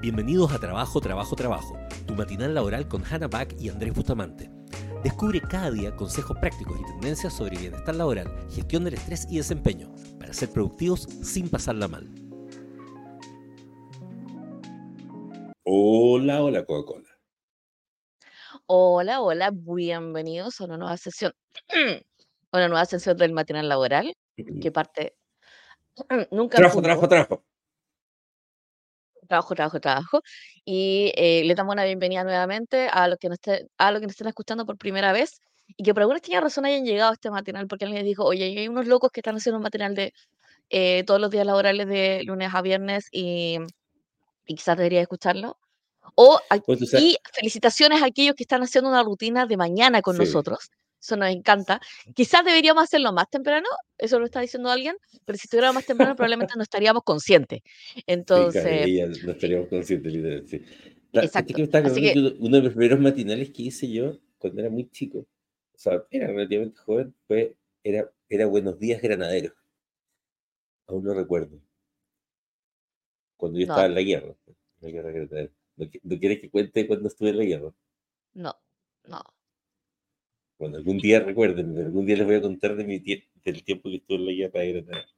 [0.00, 4.50] Bienvenidos a Trabajo, Trabajo, Trabajo, tu matinal laboral con Hannah Back y Andrés Bustamante.
[5.02, 9.92] Descubre cada día consejos prácticos y tendencias sobre bienestar laboral, gestión del estrés y desempeño,
[10.18, 12.08] para ser productivos sin pasarla mal.
[15.64, 17.08] Hola, hola Coca-Cola.
[18.66, 21.32] Hola, hola, bienvenidos a una nueva sesión,
[22.52, 24.14] una nueva sesión del matinal laboral,
[24.62, 25.16] que parte
[26.30, 27.44] nunca Trabajo, trabajo, trabajo.
[29.26, 30.22] Trabajo, trabajo, trabajo,
[30.64, 34.06] y eh, le damos una bienvenida nuevamente a los que nos esté- a los que
[34.06, 35.40] nos estén escuchando por primera vez
[35.76, 38.24] y que por alguna extraña razón hayan llegado a este matinal porque alguien les dijo,
[38.24, 40.12] oye, hay unos locos que están haciendo un matinal de
[40.70, 43.58] eh, todos los días laborales de lunes a viernes y,
[44.46, 45.58] y quizás debería escucharlo.
[46.16, 50.02] O, Pues tú sabes, y felicitaciones a aquellos que están haciendo una rutina de mañana
[50.02, 50.70] con sí, nosotros.
[51.04, 51.82] Eso nos encanta.
[52.14, 53.68] Quizás deberíamos hacerlo más temprano,
[53.98, 54.96] eso lo está diciendo alguien,
[55.26, 57.60] pero si estuviera más temprano probablemente no estaríamos conscientes.
[58.06, 60.64] Entonces, no estaríamos conscientes, literal, sí.
[61.12, 65.18] Que Así que, uno de los primeros matinales que hice yo cuando era muy chico,
[65.18, 69.52] o sea, era relativamente joven, fue, era, era Buenos Días Granaderos,
[70.86, 71.60] aún lo recuerdo,
[73.36, 74.34] cuando yo estaba en la guerra,
[74.80, 75.50] en la guerra.
[75.76, 77.72] ¿No, no quieres que cuente cuando estuve en la guerra?
[78.32, 78.56] no,
[79.04, 79.33] no.
[80.64, 83.96] Bueno, algún día recuerden, algún día les voy a contar de mi del tiempo que
[83.96, 85.14] estuve en la guerra de Granaderos.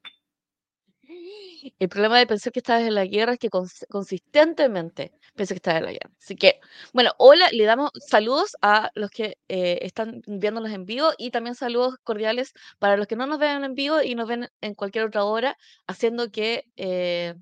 [1.79, 5.59] El problema de pensar que estás en la guerra es que cons- consistentemente pensé que
[5.59, 6.11] estás en la guerra.
[6.21, 6.61] Así que,
[6.93, 11.55] bueno, hola, le damos saludos a los que eh, están viéndonos en vivo y también
[11.55, 15.05] saludos cordiales para los que no nos ven en vivo y nos ven en cualquier
[15.07, 17.35] otra hora, haciendo que eh,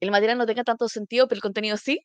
[0.00, 2.00] el material no tenga tanto sentido, pero el contenido sí.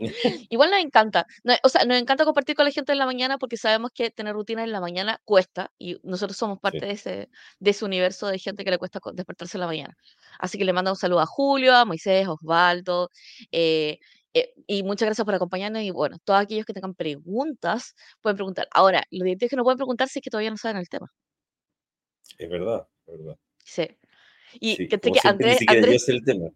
[0.50, 3.38] Igual nos encanta, no- o sea, nos encanta compartir con la gente en la mañana
[3.38, 6.86] porque sabemos que tener rutina en la mañana cuesta y nosotros somos parte Sí.
[6.86, 9.96] de ese, de ese universo de gente que le cuesta despertarse en la mañana.
[10.38, 13.10] Así que le mando un saludo a Julio, a Moisés, a Osvaldo,
[13.52, 13.98] eh,
[14.32, 18.68] eh, y muchas gracias por acompañarnos y bueno, todos aquellos que tengan preguntas pueden preguntar.
[18.72, 21.12] Ahora, lo es que no pueden preguntar si es que todavía no saben el tema.
[22.38, 23.36] Es verdad, es verdad.
[23.64, 23.88] Sí.
[24.54, 26.48] Y Sí, que, que Andrés, el tema.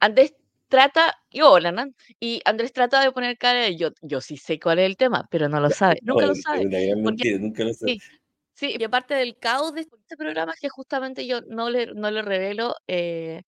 [0.00, 0.34] Andrés
[0.68, 4.58] trata, y hola, Nan, y Andrés trata de poner cara de yo, yo sí sé
[4.58, 6.62] cuál es el tema, pero no lo sabe, nunca lo sabe,
[7.02, 7.86] porque mentira, nunca lo sé.
[7.86, 8.00] sí,
[8.54, 12.10] sí, y aparte del caos de este programa es que justamente yo no le, no
[12.10, 13.42] le revelo eh,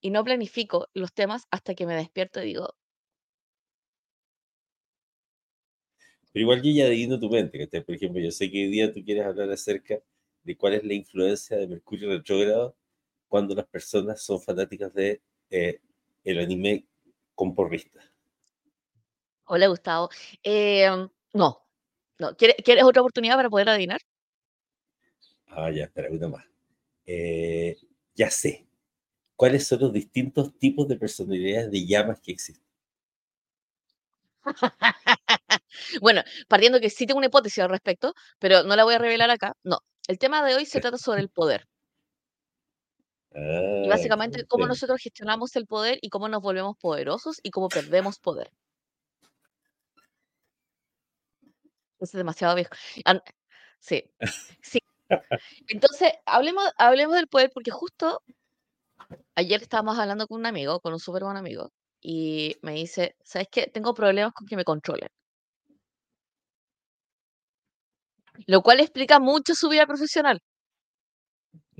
[0.00, 2.74] y no planifico los temas hasta que me despierto y digo,
[6.32, 7.84] Pero igual yo ya adivino tu mente, ¿cachai?
[7.84, 9.98] Por ejemplo, yo sé que hoy día tú quieres hablar acerca
[10.44, 12.76] de cuál es la influencia de Mercurio retrógrado
[13.28, 15.20] cuando las personas son fanáticas de
[15.50, 15.80] eh,
[16.24, 16.86] el anime
[17.34, 18.04] con porristas.
[19.44, 20.08] hola Gustavo,
[20.42, 20.88] Eh,
[21.34, 21.66] no,
[22.18, 24.00] no, ¿quieres, ¿quieres otra oportunidad para poder adivinar?
[25.48, 26.44] Ah, ya, espera, una más.
[27.06, 27.76] Eh,
[28.14, 28.66] ya sé.
[29.36, 32.64] ¿Cuáles son los distintos tipos de personalidades de llamas que existen?
[36.00, 39.30] Bueno, partiendo que sí tengo una hipótesis al respecto, pero no la voy a revelar
[39.30, 41.66] acá, no, el tema de hoy se trata sobre el poder.
[43.82, 47.68] Y Ah, básicamente cómo nosotros gestionamos el poder y cómo nos volvemos poderosos y cómo
[47.68, 48.50] perdemos poder.
[51.98, 52.70] Eso es demasiado viejo.
[53.04, 53.22] An-
[53.78, 54.04] sí,
[54.62, 54.80] sí.
[55.68, 58.22] Entonces, hablemos, hablemos del poder porque justo
[59.36, 61.70] ayer estábamos hablando con un amigo, con un súper buen amigo,
[62.00, 63.66] y me dice, ¿sabes qué?
[63.66, 65.08] Tengo problemas con que me controlen.
[68.46, 70.40] Lo cual explica mucho su vida profesional.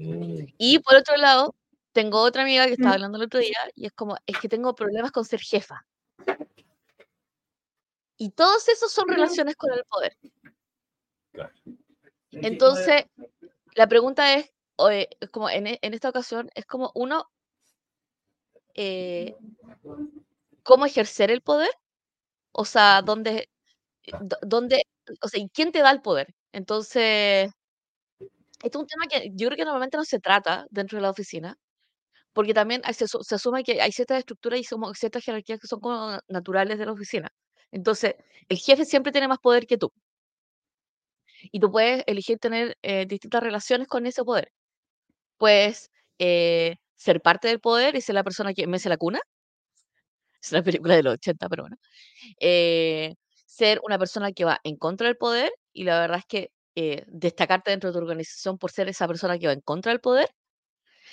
[0.04, 1.54] Mm, Y por otro lado,
[1.92, 4.74] tengo otra amiga que estaba hablando el otro día y es como, es que tengo
[4.74, 5.86] problemas con ser jefa.
[8.16, 10.16] Y todos esos son relaciones con el poder.
[12.32, 13.04] Entonces,
[13.74, 14.52] la pregunta es,
[15.32, 17.28] como en, e- en esta ocasión, es como uno,
[18.74, 19.34] eh,
[20.62, 21.70] ¿cómo ejercer el poder?
[22.52, 23.50] O sea, ¿dónde,
[24.20, 24.82] dó- dónde,
[25.22, 26.34] o sea, ¿y quién te da el poder?
[26.52, 27.50] Entonces,
[28.62, 31.10] este es un tema que yo creo que normalmente no se trata dentro de la
[31.10, 31.56] oficina,
[32.34, 35.80] porque también se, se asume que hay ciertas estructuras y como ciertas jerarquías que son
[35.80, 37.30] como naturales de la oficina.
[37.72, 38.14] Entonces,
[38.48, 39.92] el jefe siempre tiene más poder que tú,
[41.52, 44.50] y tú puedes elegir tener eh, distintas relaciones con ese poder.
[45.38, 49.20] Puedes eh, ser parte del poder y ser la persona que mece la cuna,
[50.42, 51.76] es una película de los 80, pero bueno.
[52.40, 53.14] eh,
[53.46, 56.50] ser una persona que va en contra del poder y la verdad es que
[56.82, 60.00] eh, destacarte dentro de tu organización por ser esa persona que va en contra del
[60.00, 60.30] poder,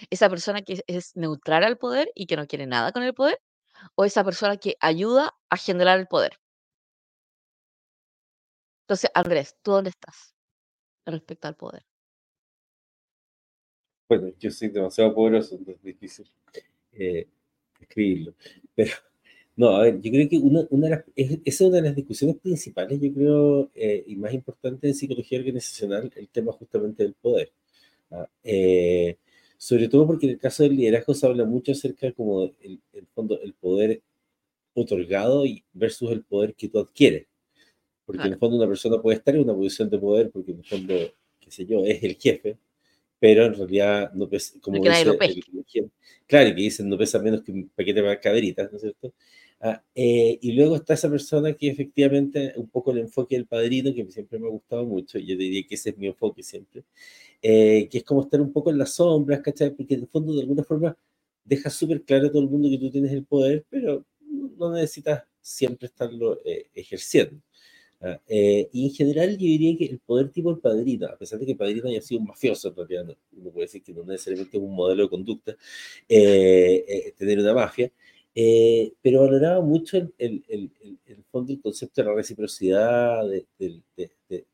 [0.09, 3.37] esa persona que es, neutral al poder y que no quiere nada con el poder,
[3.95, 6.39] o esa persona que ayuda a generar el poder.
[8.83, 10.33] Entonces, Andrés, ¿tú dónde estás
[11.05, 11.85] respecto al poder?
[14.07, 16.31] Bueno, yo soy demasiado poderoso, entonces es difícil.
[16.93, 17.27] Eh,
[17.77, 18.35] escribirlo.
[18.73, 18.93] Pero,
[19.57, 21.95] no, a ver, yo creo que una, una de las, esa es una de las
[21.95, 27.13] discusiones principales, yo creo, eh, y más importante en psicología organizacional, el tema justamente del
[27.13, 27.51] poder.
[28.43, 29.17] Eh,
[29.57, 33.07] sobre todo porque en el caso del liderazgo se habla mucho acerca como el, el
[33.07, 34.01] fondo, el poder
[34.75, 35.43] otorgado
[35.73, 37.25] versus el poder que tú adquieres.
[38.05, 40.59] Porque en el fondo una persona puede estar en una posición de poder porque en
[40.59, 40.93] el fondo,
[41.39, 42.57] qué sé yo, es el jefe,
[43.19, 45.91] pero en realidad no pesa, como dice, el,
[46.27, 49.13] claro, que dicen no pesa menos que un paquete de caberitas, ¿no es cierto?
[49.59, 53.93] Ah, eh, y luego está esa persona que efectivamente, un poco el enfoque del padrino,
[53.93, 56.83] que siempre me ha gustado mucho, yo diría que ese es mi enfoque siempre,
[57.41, 59.71] eh, que es como estar un poco en las sombras, ¿cachai?
[59.75, 60.97] Porque en el fondo, de alguna forma,
[61.45, 64.05] deja súper claro a todo el mundo que tú tienes el poder, pero
[64.57, 67.41] no necesitas siempre estarlo eh, ejerciendo.
[68.01, 71.45] Ah, y en general yo diría que el poder tipo el padrino, a pesar de
[71.47, 74.75] que el padrino haya sido un mafioso, uno puede decir que no necesariamente es un
[74.75, 75.57] modelo de conducta,
[76.07, 77.91] tener una mafia,
[78.39, 80.71] eh, pero valoraba mucho el, el, el,
[81.07, 83.81] el, fondo, el concepto de la reciprocidad, de, de,
[84.29, 84.45] de,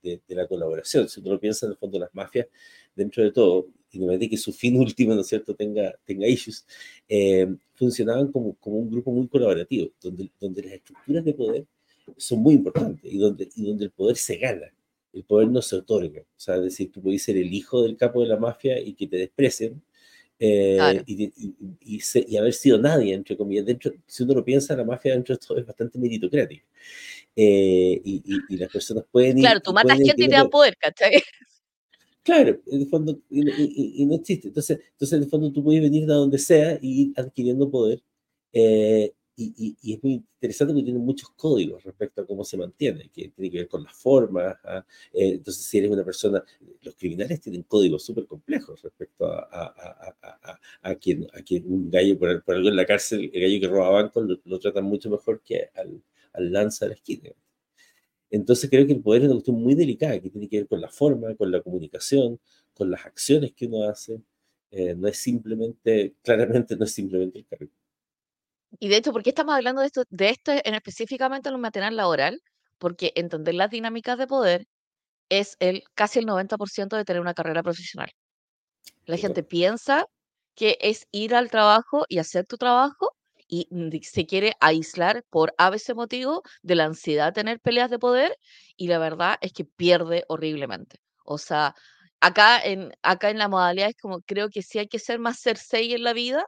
[0.00, 1.08] de, la colaboración.
[1.08, 2.46] Si uno lo piensa en el fondo, las mafias,
[2.94, 6.64] dentro de todo, no me que su fin último, ¿no es cierto?, tenga, tenga issues,
[7.08, 11.66] eh, funcionaban como, como un grupo muy colaborativo, donde, donde las estructuras de poder
[12.16, 14.72] son muy importantes y donde, y donde el poder se gana.
[15.12, 16.20] El poder no se otorga.
[16.20, 18.94] O sea, es decir, tú puedes ser el hijo del capo de la mafia y
[18.94, 19.82] que te desprecien,
[20.44, 23.64] eh, y, haber sido nadie, entre comillas.
[23.64, 26.64] Dentro, si uno lo piensa, la mafia dentro de esto es bastante meritocrática.
[27.36, 29.44] Eh, y, las personas pueden ir.
[29.44, 31.12] Claro, tú matas gente y te dan poder, ¿cachai?
[32.24, 34.46] Claro, en el fondo, y, no existe.
[34.46, 38.00] Entonces, entonces, en el fondo, tú puedes venir de donde sea y ir adquiriendo poder.
[38.52, 43.10] Eh, y, y, es muy interesante porque tiene muchos códigos respecto a cómo se mantiene,
[43.10, 44.56] que tiene que ver con las formas.
[44.64, 44.84] ¿ah?
[45.12, 46.44] Eh, entonces, si eres una persona,
[46.82, 51.90] los criminales tienen códigos súper complejos respecto a, a, a, a, quien, a quien un
[51.90, 54.84] gallo, por, por, algo en la cárcel, el gallo que roba bancos lo, lo tratan
[54.84, 56.02] mucho mejor que al,
[56.32, 57.30] al lanza de la esquina.
[58.30, 60.80] Entonces, creo que el poder es una cuestión muy delicada que tiene que ver con
[60.80, 62.40] la forma, con la comunicación,
[62.74, 64.22] con las acciones que uno hace.
[64.70, 67.70] Eh, no es simplemente, claramente, no es simplemente el cargo.
[68.78, 71.60] Y de hecho, ¿por qué estamos hablando de esto, de esto en específicamente en un
[71.60, 72.40] material laboral?
[72.78, 74.66] Porque entender las dinámicas de poder
[75.28, 78.10] es el casi el 90% de tener una carrera profesional.
[79.06, 80.06] La gente piensa
[80.54, 83.16] que es ir al trabajo y hacer tu trabajo
[83.48, 83.68] y
[84.02, 88.36] se quiere aislar por a veces motivo de la ansiedad de tener peleas de poder
[88.76, 91.00] y la verdad es que pierde horriblemente.
[91.24, 91.74] O sea,
[92.20, 95.40] acá en, acá en la modalidad es como creo que sí hay que ser más
[95.42, 96.46] Cersei en la vida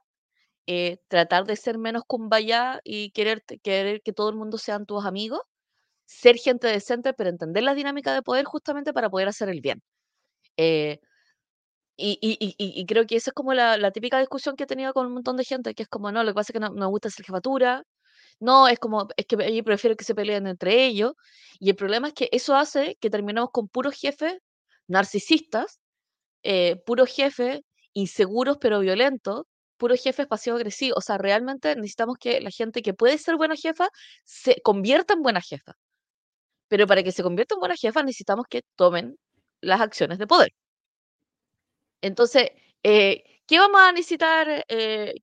[0.67, 5.05] eh, tratar de ser menos kumbaya y querer, querer que todo el mundo sean tus
[5.05, 5.41] amigos,
[6.07, 9.83] ser gente decente, pero entender la dinámica de poder justamente para poder hacer el bien.
[10.57, 11.01] Eh,
[11.97, 15.15] y, y, creo que esa es como la, típica discusión que he tenido con un
[15.15, 16.87] montón de gente, que es como, no, lo que pasa es que no, no me
[16.87, 17.85] gusta ser jefatura,
[18.41, 21.15] no, es como, es que yo prefiero que se peleen entre ellos,
[21.61, 24.35] y el problema es que eso hace que terminemos con puros jefes
[24.89, 25.81] narcisistas,
[26.43, 27.61] eh, puros jefes
[27.95, 29.45] inseguros pero violentos,
[29.77, 30.97] puro jefe pasivo-agresivo.
[30.97, 33.89] O sea, realmente necesitamos que la gente que puede ser buena jefa
[34.25, 35.75] se convierta en buena jefa.
[36.69, 39.17] Pero para que se convierta en buena jefa necesitamos que tomen
[39.61, 40.53] las acciones de poder.
[42.03, 42.51] Entonces,
[42.83, 44.65] eh, ¿qué vamos a necesitar?
[44.69, 45.15] Eh,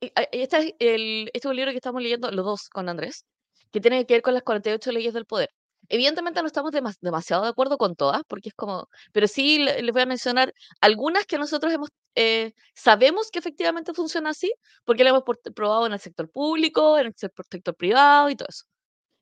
[0.00, 3.24] este, es el, este es un libro que estamos leyendo los dos con Andrés,
[3.70, 5.50] que tiene que ver con las 48 leyes del poder.
[5.88, 10.02] Evidentemente no estamos demasiado de acuerdo con todas, porque es como, pero sí les voy
[10.02, 14.52] a mencionar algunas que nosotros hemos, eh, sabemos que efectivamente funciona así,
[14.84, 18.64] porque lo hemos probado en el sector público, en el sector privado y todo eso.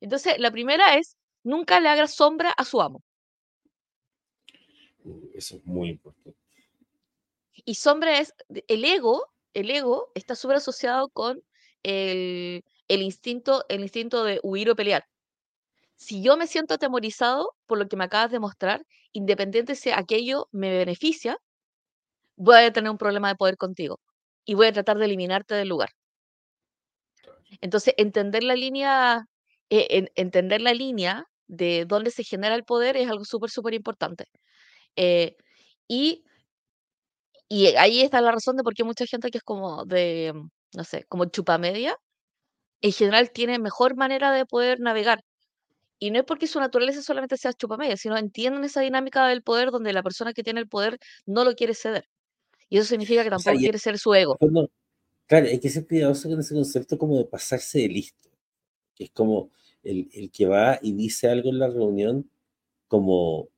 [0.00, 3.02] Entonces, la primera es, nunca le haga sombra a su amo.
[5.04, 6.38] Uh, eso es muy importante.
[7.64, 8.34] Y sombra es,
[8.68, 11.42] el ego, el ego está súper asociado con
[11.82, 15.06] el, el, instinto, el instinto de huir o pelear
[16.02, 20.49] si yo me siento atemorizado por lo que me acabas de mostrar, independiente si aquello
[20.50, 21.38] me beneficia,
[22.36, 24.00] voy a tener un problema de poder contigo
[24.44, 25.90] y voy a tratar de eliminarte del lugar.
[27.60, 29.26] Entonces, entender la línea,
[29.70, 34.26] eh, entender la línea de dónde se genera el poder es algo súper, súper importante.
[34.96, 35.36] Eh,
[35.88, 36.24] y,
[37.48, 40.32] y ahí está la razón de por qué mucha gente que es como de,
[40.74, 41.96] no sé, como chupa media,
[42.82, 45.20] en general tiene mejor manera de poder navegar
[46.00, 49.70] y no es porque su naturaleza solamente sea chupamedia, sino entienden esa dinámica del poder
[49.72, 52.06] donde la persona que tiene el poder no lo quiere ceder.
[52.72, 54.38] Y eso significa que tampoco quiere ser su ego.
[55.26, 58.30] claro, hay que ser cuidadoso con ese concepto como de pasarse de listo.
[58.94, 59.50] Que es como
[59.82, 62.30] el, el que va y dice algo en la reunión
[62.88, 63.50] como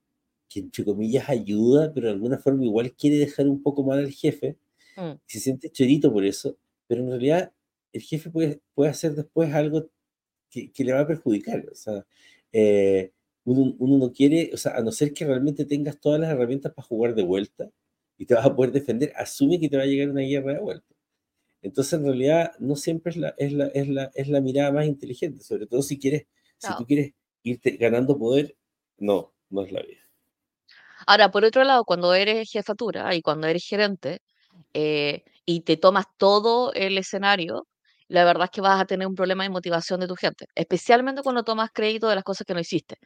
[0.49, 4.11] que entre comillas ayuda, pero de alguna forma igual quiere dejar un poco mal al
[4.11, 4.57] jefe,
[4.97, 5.13] mm.
[5.27, 7.53] se siente chorito por eso, pero en realidad
[7.93, 9.91] el jefe puede, puede hacer después algo
[10.51, 11.65] que, que le va a perjudicar.
[11.71, 12.05] O sea,
[12.51, 13.13] eh,
[13.45, 16.73] uno, uno, no quiere, o sea, a no ser que realmente tengas todas las herramientas
[16.73, 17.71] para jugar de vuelta
[18.17, 20.61] y te vas a poder defender, asume que te va a llegar una guerra de
[20.61, 20.95] vuelta.
[21.63, 24.87] Entonces, en realidad, no siempre es la, es la, es la, es la mirada más
[24.87, 26.27] inteligente, sobre todo si quieres,
[26.63, 26.69] no.
[26.69, 28.57] si tú quieres irte ganando poder,
[28.99, 30.01] no, no es la vida.
[31.07, 34.21] Ahora, por otro lado, cuando eres jefatura y cuando eres gerente
[34.73, 37.67] eh, y te tomas todo el escenario,
[38.09, 41.23] la verdad es que vas a tener un problema de motivación de tu gente, especialmente
[41.23, 42.97] cuando tomas crédito de las cosas que no hiciste.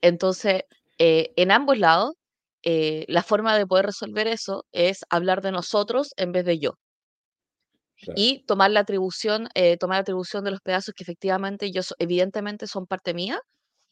[0.00, 0.64] Entonces,
[0.98, 2.14] eh, en ambos lados,
[2.62, 6.78] eh, la forma de poder resolver eso es hablar de nosotros en vez de yo.
[7.96, 8.14] Claro.
[8.16, 12.66] Y tomar la atribución, eh, tomar la atribución de los pedazos que efectivamente yo, evidentemente
[12.66, 13.40] son parte mía,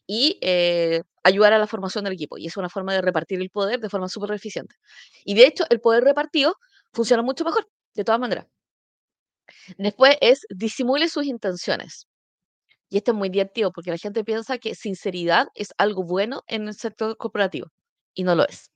[0.06, 2.38] y eh, ayudar a la formación del equipo.
[2.38, 4.74] Y es una forma de repartir el poder de forma súper eficiente.
[5.24, 6.56] Y de hecho, el poder repartido
[6.92, 8.46] funciona mucho mejor, de todas maneras.
[9.76, 12.06] Después es disimule sus intenciones.
[12.90, 16.68] Y esto es muy divertido porque la gente piensa que sinceridad es algo bueno en
[16.68, 17.68] el sector corporativo
[18.18, 18.72] y no lo es.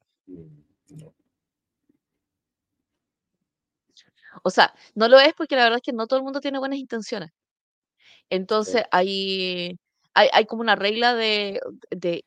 [4.45, 6.61] O sea, no lo es porque la verdad es que no todo el mundo tiene
[6.61, 7.31] buenas intenciones.
[8.31, 9.77] Entonces, hay,
[10.15, 12.23] hay, hay, como una regla de, de,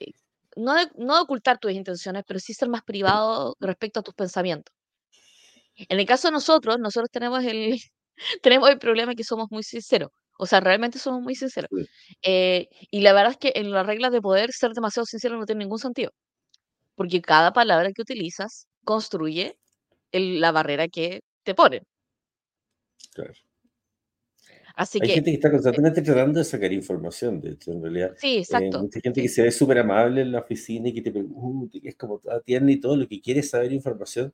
[0.57, 4.75] no de, no ocultar tus intenciones, pero sí ser más privado respecto a tus pensamientos.
[5.77, 7.79] En el caso de nosotros, nosotros tenemos el,
[8.41, 10.11] tenemos el problema que somos muy sinceros.
[10.37, 11.69] O sea, realmente somos muy sinceros.
[12.21, 15.45] Eh, y la verdad es que en las reglas de poder ser demasiado sincero no
[15.45, 16.11] tiene ningún sentido.
[16.95, 19.57] Porque cada palabra que utilizas construye
[20.11, 21.83] el, la barrera que te ponen.
[23.13, 23.33] Claro.
[24.75, 28.13] Así Hay que, gente que está constantemente tratando de sacar información, de hecho, en realidad.
[28.17, 28.77] Sí, exacto.
[28.77, 31.79] Eh, mucha gente que se ve súper amable en la oficina y que te pregunta,
[31.81, 34.33] que es como tierna y todo, lo que quiere saber información,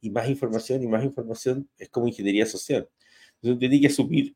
[0.00, 2.88] y más información y más información es como ingeniería social.
[3.36, 4.34] Entonces tiene que asumir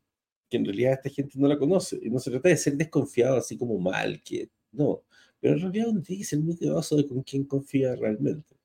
[0.49, 3.35] que en realidad esta gente no la conoce, y no se trata de ser desconfiado
[3.37, 5.03] así como mal, que no,
[5.41, 8.55] pero en realidad uno tiene que ser muy cuidadoso de con quién confía realmente.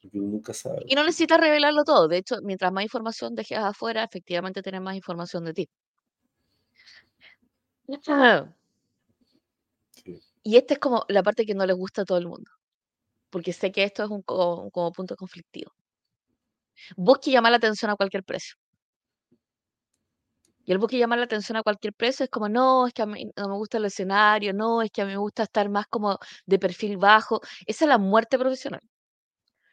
[0.00, 0.84] Porque uno nunca sabe.
[0.86, 2.06] Y no necesitas revelarlo todo.
[2.06, 5.68] De hecho, mientras más información dejes afuera, efectivamente tienes más información de ti.
[9.92, 10.20] Sí.
[10.42, 12.50] Y esta es como la parte que no les gusta a todo el mundo.
[13.30, 15.72] Porque sé que esto es un como, como punto conflictivo.
[16.96, 18.56] Busque llamar la atención a cualquier precio.
[20.66, 23.06] Y el busque llamar la atención a cualquier precio es como, no, es que a
[23.06, 25.86] mí no me gusta el escenario, no, es que a mí me gusta estar más
[25.88, 27.40] como de perfil bajo.
[27.66, 28.80] Esa es la muerte profesional.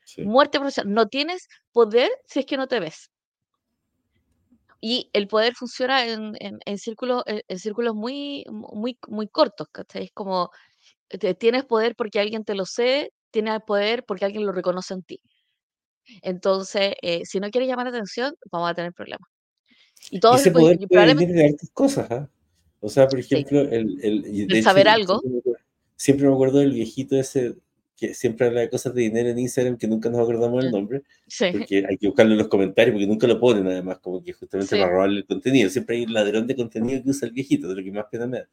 [0.05, 0.23] Sí.
[0.23, 0.93] Muerte profesional.
[0.93, 3.09] No tienes poder si es que no te ves.
[4.81, 9.67] Y el poder funciona en, en, en círculos, en, en círculos muy, muy, muy cortos,
[9.71, 10.05] ¿cachai?
[10.05, 10.51] Es como,
[11.09, 15.03] te- tienes poder porque alguien te lo cede, tienes poder porque alguien lo reconoce en
[15.03, 15.21] ti.
[16.21, 19.29] Entonces, eh, si no quieres llamar la atención, vamos a tener problemas.
[20.11, 22.29] Y todos, ese poder puede venir probablemente, de hartas cosas, ¿ah?
[22.79, 25.21] O sea, por sí, ejemplo, el, el, y de el hecho, saber algo,
[25.95, 27.55] siempre me acuerdo, del viejito ese
[27.95, 30.71] que siempre habla de cosas de dinero en Instagram que nunca nos acordamos del eh,
[30.71, 34.21] nombre, sí, porque hay que buscarlo en los comentarios, porque nunca lo ponen además, como
[34.21, 35.69] que justamente para robarle el contenido.
[35.69, 38.27] Siempre hay un ladrón de contenido que usa el viejito, de lo que más pena
[38.27, 38.47] me da.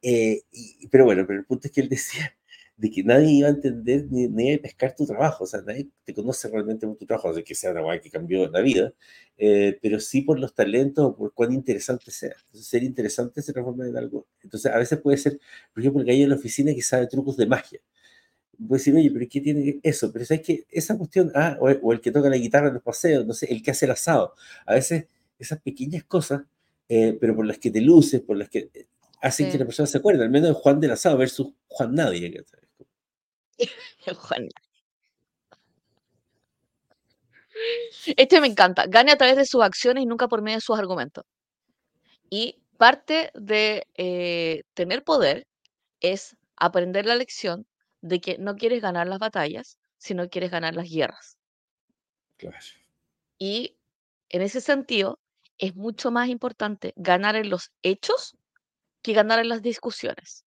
[0.00, 2.34] Eh, y- pero bueno, pero el punto es que él decía
[2.76, 5.60] de que nadie iba a entender ni, ni iba a pescar tu trabajo, o sea,
[5.62, 8.48] nadie te conoce realmente por tu trabajo, o sea, que sea una guay que cambió
[8.50, 8.92] la vida,
[9.38, 12.32] eh, pero sí por los talentos o por cuán interesante sea.
[12.46, 14.26] Entonces, ser interesante se transforma en algo.
[14.42, 15.38] Entonces, a veces puede ser,
[15.72, 17.80] por ejemplo, el gallo en la oficina que sabe trucos de magia.
[18.68, 20.12] Puede decir, oye, pero ¿qué tiene que- eso?
[20.12, 22.74] Pero sabes que esa cuestión, ah, o el, o el que toca la guitarra en
[22.74, 24.34] los paseos, no sé, el que hace el asado.
[24.66, 25.06] A veces
[25.38, 26.42] esas pequeñas cosas,
[26.88, 28.70] eh, pero por las que te luces, por las que
[29.22, 29.58] hacen que sí.
[29.58, 32.44] la persona se acuerde, al menos de Juan del asado versus Juan Nadie.
[38.16, 38.86] Este me encanta.
[38.88, 41.24] Gane a través de sus acciones y nunca por medio de sus argumentos.
[42.28, 45.46] Y parte de eh, tener poder
[46.00, 47.66] es aprender la lección
[48.00, 51.36] de que no quieres ganar las batallas, sino quieres ganar las guerras.
[52.38, 52.56] Claro.
[53.38, 53.76] Y
[54.30, 55.20] en ese sentido,
[55.58, 58.36] es mucho más importante ganar en los hechos
[59.02, 60.44] que ganar en las discusiones.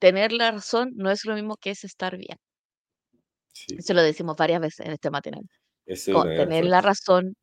[0.00, 2.38] Tener la razón no es lo mismo que es estar bien.
[3.52, 5.42] Sí, Eso lo decimos varias veces en este matinal.
[5.86, 7.34] es gran tener la razón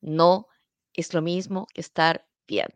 [0.00, 0.46] no
[0.92, 2.68] es lo mismo que estar bien.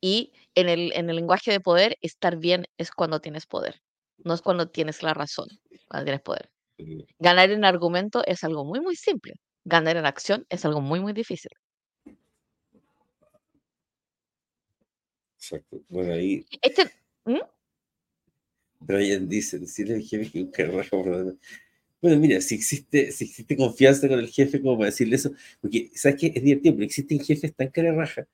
[0.00, 3.76] Y en el, en el lenguaje de poder, estar bien es cuando tienes poder,
[4.18, 5.48] no es cuando tienes la razón,
[5.88, 6.50] cuando tienes poder.
[7.18, 9.34] Ganar en argumento es algo muy, muy simple.
[9.64, 11.50] Ganar en acción es algo muy, muy difícil.
[15.50, 15.82] Exacto.
[15.88, 16.90] Bueno, ahí Este,
[17.24, 17.40] ¿Mm?
[18.80, 21.04] Brian dice, decirle al jefe que un carajo.
[22.00, 25.90] Bueno, mira, si existe, si existe confianza con el jefe como para decirle eso, porque
[25.94, 28.26] sabes que es divertido, pero existen jefes tan cara raja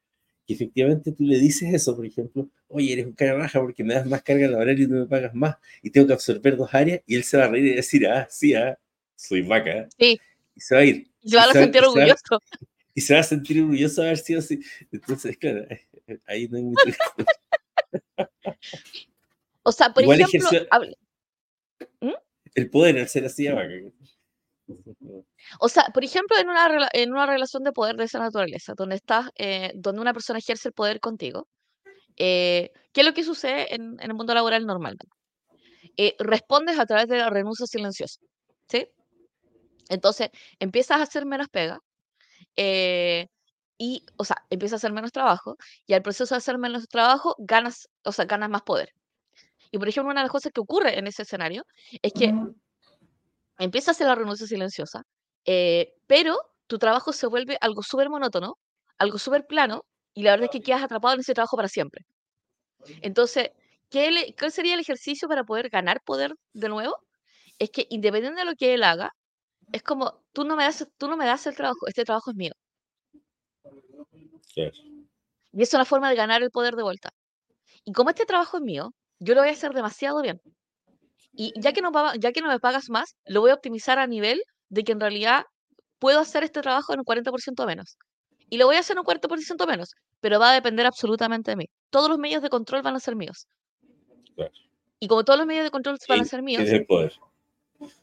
[0.46, 3.94] que efectivamente tú le dices eso, por ejemplo, oye, eres un cara baja porque me
[3.94, 7.00] das más carga laboral y no me pagas más y tengo que absorber dos áreas
[7.04, 8.78] y él se va a reír y decir, ah, sí, ah,
[9.16, 9.88] soy vaca.
[9.98, 10.20] Sí.
[10.54, 11.10] Y se va a ir.
[11.20, 12.40] Y se va a sentir orgulloso.
[12.98, 14.58] Y se va a sentir orgulloso de haber sido así.
[14.90, 15.66] Entonces, claro,
[16.26, 16.82] ahí no hay mucho.
[19.62, 20.48] o sea, por ejemplo,
[22.00, 22.12] ¿Mm?
[22.54, 23.48] el poder al ser así.
[25.60, 28.96] O sea, por ejemplo, en una, en una relación de poder de esa naturaleza, donde
[28.96, 31.48] estás, eh, donde una persona ejerce el poder contigo,
[32.16, 35.06] eh, ¿qué es lo que sucede en, el mundo laboral normalmente?
[35.96, 38.20] Eh, respondes a través de la renuncia silenciosa,
[38.68, 38.88] ¿sí?
[39.88, 41.78] Entonces, empiezas a hacer menos pega,
[43.78, 45.56] y, o sea, empiezas a hacer menos trabajo,
[45.86, 48.90] y al proceso de hacer menos trabajo, ganas, o sea, ganas más poder.
[49.70, 51.64] Y, por ejemplo, una de las cosas que ocurre en ese escenario
[52.02, 52.32] es que
[53.58, 55.02] empieza a hacer la renuncia silenciosa,
[55.44, 58.58] eh, pero tu trabajo se vuelve algo súper monótono,
[58.98, 62.04] algo súper plano, y la verdad es que quedas atrapado en ese trabajo para siempre.
[63.02, 63.50] Entonces,
[63.90, 66.96] ¿qué ¿cuál sería el ejercicio para poder ganar poder de nuevo?
[67.58, 69.12] Es que independiente de lo que él haga,
[69.72, 72.36] es como, tú no me das, tú no me das el trabajo, este trabajo es
[72.36, 72.52] mío.
[75.52, 77.10] Y es una forma de ganar el poder de vuelta.
[77.84, 80.40] Y como este trabajo es mío, yo lo voy a hacer demasiado bien.
[81.32, 84.06] Y ya que, no, ya que no me pagas más, lo voy a optimizar a
[84.06, 85.44] nivel de que en realidad
[85.98, 87.96] puedo hacer este trabajo en un 40% menos.
[88.48, 91.56] Y lo voy a hacer en un 40% menos, pero va a depender absolutamente de
[91.56, 91.66] mí.
[91.90, 93.46] Todos los medios de control van a ser míos.
[94.98, 97.12] Y como todos los medios de control van a ser míos, tienes el poder.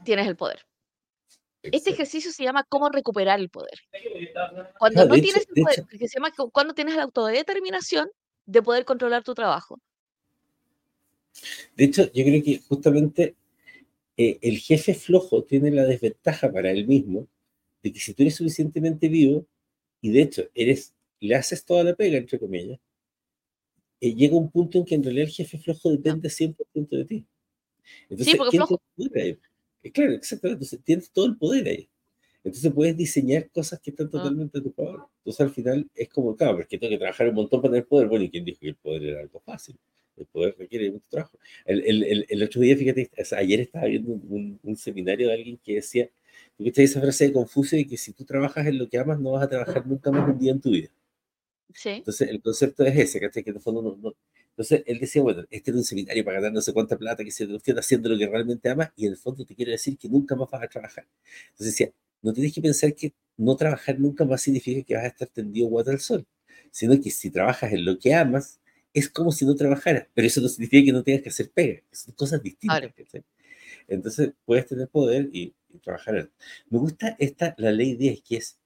[0.04, 0.66] Tienes el poder.
[1.64, 3.80] Este ejercicio se llama cómo recuperar el poder.
[4.78, 8.10] Cuando no tienes el poder, se llama cuando tienes la autodeterminación
[8.46, 9.80] de poder controlar tu trabajo.
[11.76, 13.36] De hecho, yo creo que justamente
[14.18, 17.28] eh, el jefe flojo tiene la desventaja para él mismo
[17.82, 19.46] de que si tú eres suficientemente vivo
[20.02, 22.80] y de hecho eres, le haces toda la pega, entre comillas,
[24.02, 27.26] eh, llega un punto en que en realidad el jefe flojo depende 100% de ti.
[28.10, 28.82] Entonces, sí, porque flojo.
[29.84, 30.64] Eh, claro, exactamente.
[30.64, 31.90] Entonces tienes todo el poder ahí.
[32.44, 34.12] Entonces puedes diseñar cosas que están ah.
[34.12, 35.08] totalmente a tu favor.
[35.20, 38.08] Entonces al final es como, claro, porque tengo que trabajar un montón para tener poder.
[38.08, 39.78] Bueno, ¿y quién dijo que el poder era algo fácil?
[40.18, 41.40] el poder requiere mucho trabajo.
[41.66, 45.76] El, el, el, otro día, fíjate, ayer estaba viendo un, un, seminario de alguien que
[45.76, 46.10] decía,
[46.60, 49.32] está esa frase de Confucio de que si tú trabajas en lo que amas, no
[49.32, 50.90] vas a trabajar nunca más un día en tu vida.
[51.74, 51.90] Sí.
[51.90, 53.44] Entonces, el concepto es ese, ¿cachai?
[53.44, 54.16] Que en el fondo no,
[54.54, 57.32] Entonces, él decía, bueno, este es un seminario para ganar no sé cuánta plata, que
[57.32, 60.08] se te haciendo lo que realmente amas, y en el fondo te quiere decir que
[60.08, 61.08] nunca más vas a trabajar.
[61.52, 65.08] Entonces decía, no tienes que pensar que no trabajar nunca más significa que vas a
[65.08, 66.28] estar tendido guata al sol,
[66.70, 68.60] sino que si trabajas en lo que amas,
[68.94, 71.82] es como si no trabajaras, pero eso no significa que no tengas que hacer pega,
[71.92, 72.94] son cosas distintas.
[73.88, 76.30] Entonces puedes tener poder y, trabajar.
[76.70, 78.60] Me gusta esta, la ley 10, que es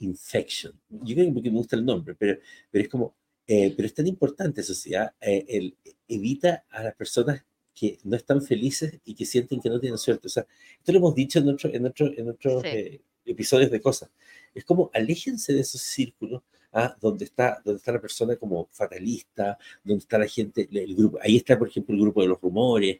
[0.00, 0.72] infection.
[0.88, 2.40] Yo creo que me gusta el nombre, pero,
[2.72, 3.14] pero es como,
[3.46, 5.76] eh, pero es tan importante sociedad, eh, el,
[6.08, 10.26] evita a las personas que no están felices y que sienten que no tienen suerte.
[10.26, 10.46] O sea,
[10.78, 14.10] esto lo hemos dicho en, otro, en, otro, en otros eh, episodios de cosas.
[14.54, 16.42] Es como, aléjense de esos círculos
[16.76, 16.96] ¿ah?
[17.00, 21.36] donde, está, donde está la persona como fatalista, donde está la gente, el grupo, ahí
[21.36, 22.98] está, por ejemplo, el grupo de los rumores,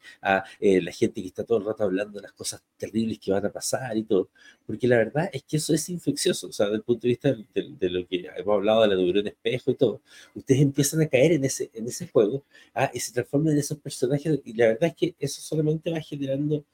[0.60, 3.44] eh, la gente que está todo el rato hablando de las cosas terribles que van
[3.44, 4.30] a pasar y todo,
[4.66, 7.36] porque la verdad es que eso es infeccioso, o sea, desde el punto de vista
[7.54, 10.00] de, lo que hemos hablado de la neurona espejo y todo,
[10.34, 12.90] ustedes empiezan a caer en ese, en ese juego ¿ah?
[12.92, 16.64] y se transforman en esos personajes, y la verdad es que eso solamente va generando,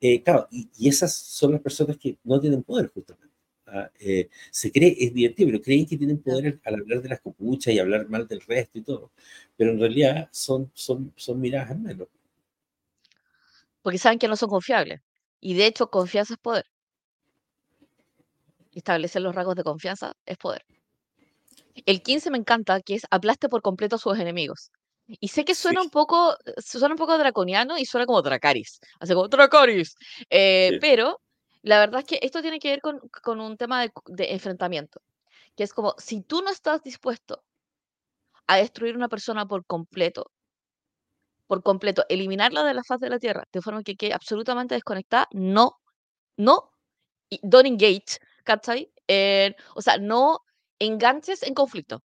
[0.00, 3.29] eh, claro, y esas son las personas que no tienen poder justamente.
[4.00, 7.72] Eh, se cree, es divertido, pero creen que tienen poder al hablar de las copuchas
[7.72, 9.12] y hablar mal del resto y todo.
[9.56, 12.08] Pero en realidad son, son, son miradas en menos.
[13.82, 15.00] Porque saben que no son confiables.
[15.40, 16.66] Y de hecho, confianza es poder.
[18.72, 20.64] Establecer los rasgos de confianza es poder.
[21.86, 24.70] El 15 me encanta, que es aplaste por completo a sus enemigos.
[25.06, 28.80] Y sé que suena un poco, suena un poco draconiano y suena como Dracaris.
[29.00, 29.96] Hace como Dracaris.
[30.28, 31.20] Eh, pero
[31.62, 35.00] la verdad es que esto tiene que ver con, un tema de, enfrentamiento,
[35.56, 37.42] que es como, si tú no estás dispuesto
[38.46, 40.30] a destruir una persona por completo,
[41.46, 45.28] por completo, eliminarla de la faz de la Tierra, de forma que quede absolutamente desconectada,
[45.32, 45.80] no,
[46.36, 46.72] no,
[47.42, 48.92] don't engage, ¿cachai?
[49.74, 50.40] o sea, no
[50.78, 52.02] enganches en conflicto.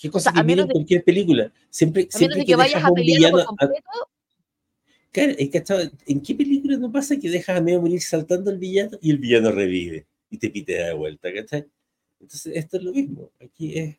[0.00, 1.52] ¿Qué cosa que en cualquier película?
[1.68, 4.09] Siempre, siempre que, vayas a pelear por completo,
[5.12, 5.64] Claro, es que
[6.06, 9.18] ¿en qué película no pasa que dejas a medio morir saltando al villano y el
[9.18, 11.66] villano revive y te pitea de vuelta, ¿cachai?
[12.20, 13.32] Entonces, esto es lo mismo.
[13.40, 13.98] Aquí es.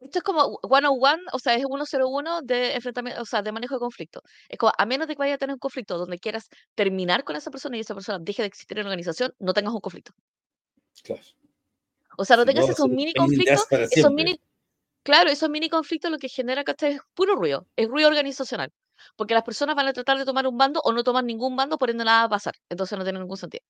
[0.00, 3.78] Esto es como 101, o sea, es 101 de enfrentamiento, o sea, de manejo de
[3.78, 4.20] conflicto.
[4.50, 7.36] Es como, a menos de que vaya a tener un conflicto donde quieras terminar con
[7.36, 10.12] esa persona y esa persona deje de existir en la organización, no tengas un conflicto.
[11.02, 11.22] Claro.
[12.18, 14.38] O sea, no Si tengas no, esos mini conflictos, esos mini,
[15.02, 16.92] claro, esos mini conflictos lo que genera, ¿cachai?
[16.92, 18.70] Es puro ruido, es ruido organizacional.
[19.16, 21.78] Porque las personas van a tratar de tomar un bando o no tomar ningún bando,
[21.78, 22.54] por ende nada va a pasar.
[22.68, 23.62] Entonces no tiene ningún sentido.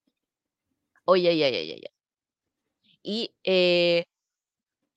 [1.07, 1.91] Oye, oye, oye, oye.
[3.03, 4.05] Y, eh,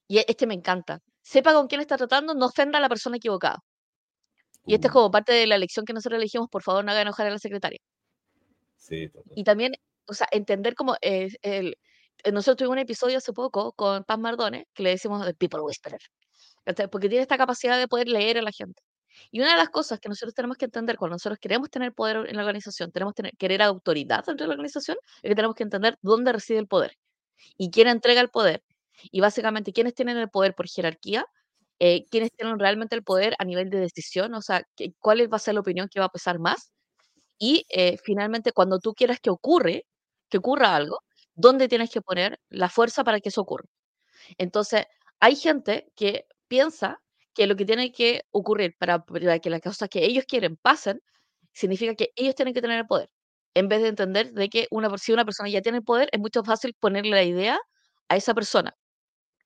[0.08, 1.00] y este me encanta.
[1.21, 3.60] Sepa con quién está tratando, no ofenda a la persona equivocada.
[4.67, 6.91] Y este es Uh, como parte de la lección que nosotros elegimos, por favor, no
[6.91, 7.80] haga enojar a la secretaria.
[8.78, 9.36] sí, total.
[9.36, 9.73] Y también,
[10.08, 11.78] o sea, entender como eh, el,
[12.23, 15.62] eh, nosotros tuvimos un episodio hace poco con Paz Mardones, que le decimos The People
[15.62, 16.02] Whisperer,
[16.91, 18.82] porque tiene esta capacidad de poder leer a la gente.
[19.32, 22.27] Y una de las cosas que nosotros tenemos que entender cuando nosotros queremos tener poder
[22.30, 25.56] en la organización, tenemos que tener, querer autoridad dentro de la organización, es que tenemos
[25.56, 26.97] que entender dónde reside el poder
[27.58, 28.63] y quién entrega el poder.
[29.12, 31.25] Y básicamente, quiénes tienen el poder por jerarquía,
[31.80, 34.63] eh, quiénes tienen realmente el poder a nivel de decisión, o sea,
[34.99, 36.71] cuál va a ser la opinión que va a pesar más.
[37.39, 39.86] Y eh, finalmente, cuando tú quieras que ocurre,
[40.30, 40.99] que ocurra algo,
[41.36, 43.65] ¿dónde tienes que poner la fuerza para que eso ocurra?
[44.38, 44.86] Entonces,
[45.19, 47.01] hay gente que piensa
[47.38, 51.02] que lo que tiene que ocurrir para, para que las cosas que ellos quieren pasen,
[51.54, 53.10] significa que ellos tienen que tener el poder,
[53.56, 56.19] en vez de entender de que una, si una persona ya tiene el poder, es
[56.21, 57.60] mucho fácil ponerle la idea
[58.10, 58.76] a esa persona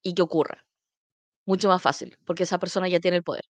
[0.04, 0.66] y que ocurra.
[1.48, 3.46] Mucho más fácil, porque esa persona ya tiene el poder.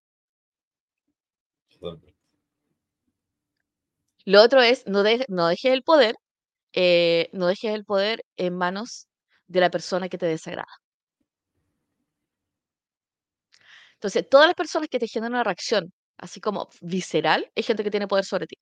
[4.25, 6.15] Lo otro es, no, de- no dejes el poder,
[6.73, 9.07] eh, no dejes el poder en manos
[9.47, 10.80] de la persona que te desagrada.
[14.01, 17.91] Entonces, todas las personas que te generan una reacción, así como visceral, es gente que
[17.91, 18.55] tiene poder sobre ti.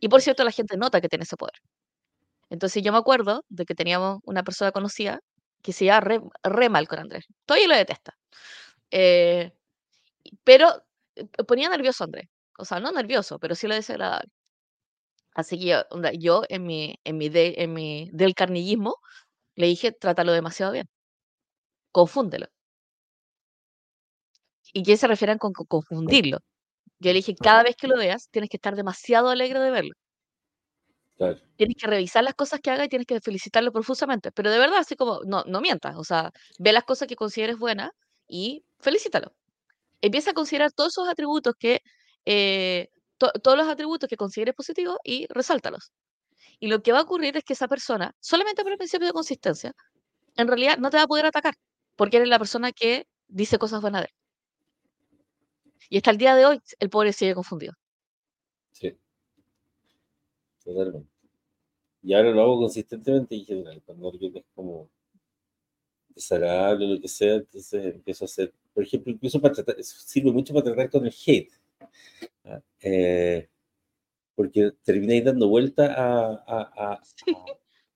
[0.00, 1.54] Y por cierto, la gente nota que tiene ese poder.
[2.50, 5.20] Entonces, yo me acuerdo de que teníamos una persona conocida
[5.62, 7.26] que se llevaba re, re mal con Andrés.
[7.46, 8.14] Todavía lo detesta.
[8.90, 9.52] Eh,
[10.44, 10.68] pero
[11.16, 12.28] eh, ponía nervioso a Andrés.
[12.58, 14.30] O sea, no nervioso, pero sí lo desagradable.
[15.34, 15.82] Así que yo,
[16.18, 18.96] yo en mi, en mi, de- en mi del carnillismo
[19.56, 20.88] le dije, trátalo demasiado bien.
[21.98, 22.48] Confúndelo.
[24.72, 26.38] ¿Y qué se refieren con co- confundirlo?
[27.00, 29.92] Yo le dije, cada vez que lo veas, tienes que estar demasiado alegre de verlo.
[31.16, 31.38] Claro.
[31.56, 34.32] Tienes que revisar las cosas que haga y tienes que felicitarlo profusamente.
[34.32, 35.96] Pero de verdad, así como, no, no mientas.
[35.96, 37.90] O sea, ve las cosas que consideres buenas
[38.28, 39.32] y felicítalo.
[40.02, 41.80] Empieza a considerar todos esos atributos que,
[42.26, 45.92] eh, to- todos los atributos que consideres positivos y resáltalos.
[46.60, 49.12] Y lo que va a ocurrir es que esa persona, solamente por el principio de
[49.14, 49.72] consistencia,
[50.36, 51.54] en realidad no te va a poder atacar,
[51.96, 54.14] porque eres la persona que dice cosas buenas de él.
[55.90, 57.74] Y hasta el día de hoy, el pobre sigue confundido.
[58.70, 58.96] Sí.
[60.64, 61.10] Totalmente.
[62.02, 63.82] Y ahora lo hago consistentemente en general.
[63.84, 64.88] Cuando alguien es como
[66.10, 70.30] desagradable o lo que sea, entonces empiezo a hacer, por ejemplo, incluso para tratar, sirve
[70.30, 71.52] mucho para tratar con el hate.
[72.82, 73.48] Eh,
[74.36, 77.00] porque termináis dando vuelta a, a,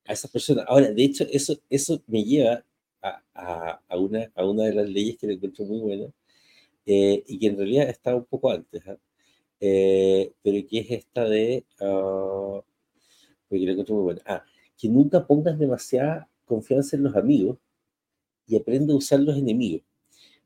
[0.07, 0.65] a, esas personas.
[0.69, 2.65] Ahora, de hecho, eso, eso me lleva
[3.03, 6.13] a, a, a una, a una de las leyes que le encuentro muy buena
[6.87, 8.99] eh, y que en realidad está un poco antes, ¿ah?
[9.61, 12.61] Eh, pero que es esta de, ah,
[13.49, 14.45] porque la encuentro muy buena, ah,
[14.77, 17.59] que nunca pongas demasiada confianza en los amigos
[18.47, 19.83] y aprende a usar los enemigos.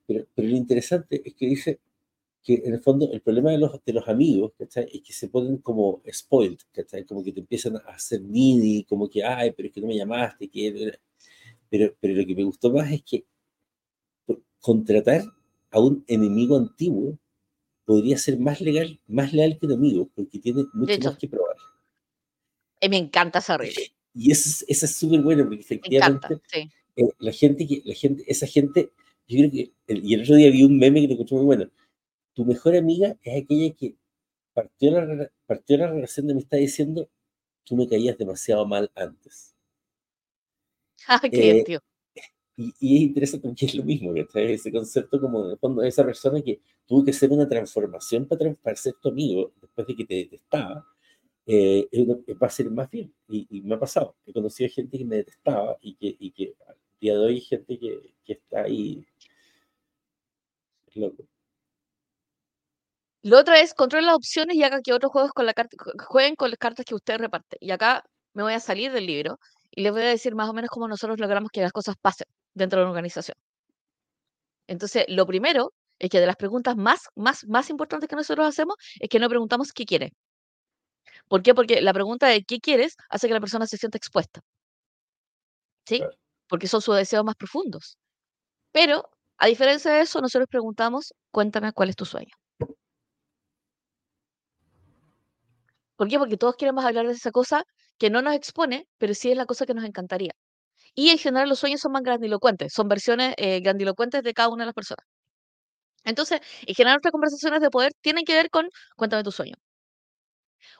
[0.07, 1.81] Pero, pero lo interesante es que dice
[2.43, 4.89] que en el fondo el problema de los, de los amigos, ¿cachai?
[4.93, 7.05] Es que se ponen como spoiled, ¿cachai?
[7.05, 9.97] Como que te empiezan a hacer needy, como que, ay, pero es que no me
[9.97, 10.99] llamaste, que...
[11.71, 13.27] Pero, pero lo que me gustó más es que
[14.61, 15.23] contratar
[15.71, 17.19] a un enemigo antiguo
[17.85, 21.11] podría ser más legal, más leal que un amigo, porque tiene mucho hecho.
[21.11, 21.57] más que probar.
[22.81, 23.81] Y me encanta esa regla.
[24.15, 26.71] Y eso es, súper bueno, porque encanta, efectivamente sí.
[26.97, 28.91] eh, la gente que, la gente, esa gente,
[29.29, 31.45] yo creo que, el, y el otro día vi un meme que lo encontré muy
[31.47, 31.71] bueno.
[32.35, 33.95] Tu mejor amiga es aquella que
[34.55, 37.09] partió la, partió la relación de amistad diciendo,
[37.65, 39.55] tú me caías demasiado mal antes.
[41.07, 41.81] Ah, qué Eh, divertido.
[42.61, 45.81] Y, y es interesante porque es lo mismo, que ese concepto como en el fondo
[45.83, 49.87] de esa persona que tuvo que hacer una transformación para, para ser tu amigo después
[49.87, 50.85] de que te detestaba,
[51.47, 51.89] eh,
[52.43, 53.15] va a ser más bien.
[53.29, 54.17] Y, y me ha pasado.
[54.27, 57.41] He conocido gente que me detestaba y que, y que al día de hoy hay
[57.43, 59.07] gente que, que está ahí.
[60.89, 61.25] Es loco.
[63.23, 65.93] Lo otro es controle las opciones y haga que otros juegos con la carta, ju-
[66.07, 67.57] jueguen con las cartas que usted reparte.
[67.61, 69.39] Y acá me voy a salir del libro
[69.79, 72.27] y les voy a decir más o menos cómo nosotros logramos que las cosas pasen
[72.53, 73.37] dentro de una organización.
[74.67, 78.75] Entonces, lo primero es que de las preguntas más, más, más importantes que nosotros hacemos
[78.99, 80.13] es que no preguntamos qué quiere.
[81.29, 81.55] ¿Por qué?
[81.55, 84.41] Porque la pregunta de qué quieres hace que la persona se sienta expuesta.
[85.87, 86.03] ¿Sí?
[86.49, 87.99] Porque son sus deseos más profundos.
[88.73, 92.35] Pero, a diferencia de eso, nosotros preguntamos, cuéntame cuál es tu sueño.
[95.95, 96.19] ¿Por qué?
[96.19, 97.65] Porque todos queremos hablar de esa cosa
[97.99, 100.33] que no nos expone, pero sí es la cosa que nos encantaría.
[100.95, 104.65] Y en general los sueños son más grandilocuentes, son versiones eh, grandilocuentes de cada una
[104.65, 105.07] de las personas.
[106.05, 109.55] Entonces, en general nuestras conversaciones de poder tienen que ver con cuéntame tu sueño.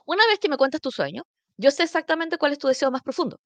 [0.05, 1.23] Una vez que me cuentas tu sueño,
[1.57, 3.37] yo sé exactamente cuál es tu deseo más profundo.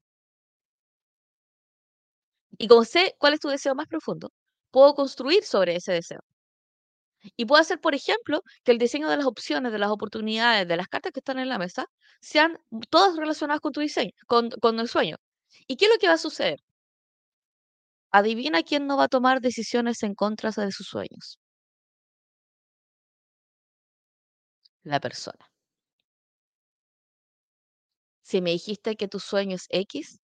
[2.57, 4.31] Y como sé cuál es tu deseo más profundo,
[4.71, 6.21] puedo construir sobre ese deseo.
[7.35, 10.77] Y puedo hacer, por ejemplo, que el diseño de las opciones, de las oportunidades, de
[10.77, 11.87] las cartas que están en la mesa,
[12.21, 12.57] sean
[12.89, 15.17] todas relacionadas con tu diseño, con, con el sueño.
[15.67, 16.59] ¿Y qué es lo que va a suceder?
[18.11, 21.37] Adivina quién no va a tomar decisiones en contra de sus sueños.
[24.83, 25.49] La persona.
[28.23, 30.19] Si me dijiste que tu sueño es X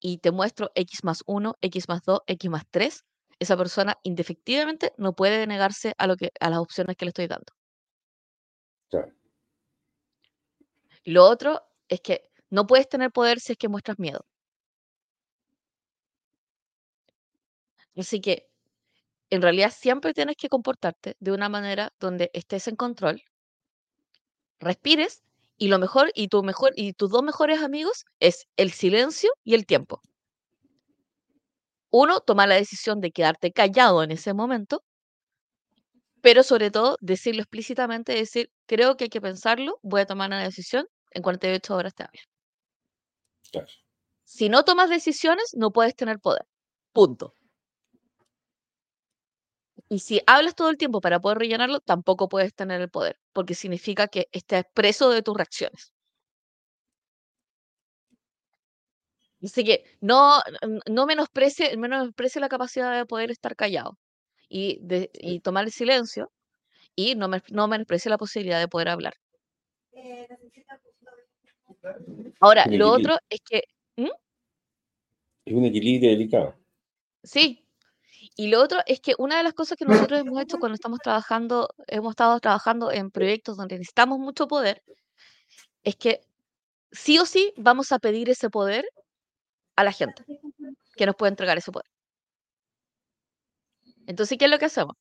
[0.00, 3.04] y te muestro X más 1, X más 2, X más 3,
[3.42, 7.26] esa persona indefectivamente no puede negarse a, lo que, a las opciones que le estoy
[7.26, 7.52] dando.
[8.88, 9.12] Claro.
[11.04, 14.24] Lo otro es que no puedes tener poder si es que muestras miedo.
[17.96, 18.48] Así que
[19.30, 23.22] en realidad siempre tienes que comportarte de una manera donde estés en control,
[24.60, 25.22] respires
[25.58, 29.54] y lo mejor y tu mejor y tus dos mejores amigos es el silencio y
[29.54, 30.00] el tiempo.
[31.94, 34.82] Uno, toma la decisión de quedarte callado en ese momento,
[36.22, 40.42] pero sobre todo decirlo explícitamente, decir, creo que hay que pensarlo, voy a tomar una
[40.42, 42.04] decisión, en 48 horas te.
[43.50, 43.68] Claro.
[44.24, 46.46] Si no tomas decisiones, no puedes tener poder.
[46.92, 47.34] Punto.
[49.88, 53.54] Y si hablas todo el tiempo para poder rellenarlo, tampoco puedes tener el poder, porque
[53.54, 55.92] significa que estás preso de tus reacciones.
[59.42, 60.40] Así que no,
[60.88, 63.98] no menosprecie, menosprecie la capacidad de poder estar callado
[64.48, 66.30] y, de, y tomar el silencio
[66.94, 69.14] y no, no menosprecie la posibilidad de poder hablar.
[72.40, 73.64] Ahora, lo otro es que...
[73.96, 74.10] ¿Mm?
[75.44, 76.54] Es un equilibrio delicado.
[77.24, 77.66] Sí.
[78.36, 81.00] Y lo otro es que una de las cosas que nosotros hemos hecho cuando estamos
[81.00, 84.82] trabajando, hemos estado trabajando en proyectos donde necesitamos mucho poder,
[85.82, 86.20] es que
[86.92, 88.86] sí o sí vamos a pedir ese poder
[89.82, 90.24] a la gente
[90.96, 91.90] que nos puede entregar ese poder.
[94.06, 94.94] Entonces, ¿qué es lo que hacemos?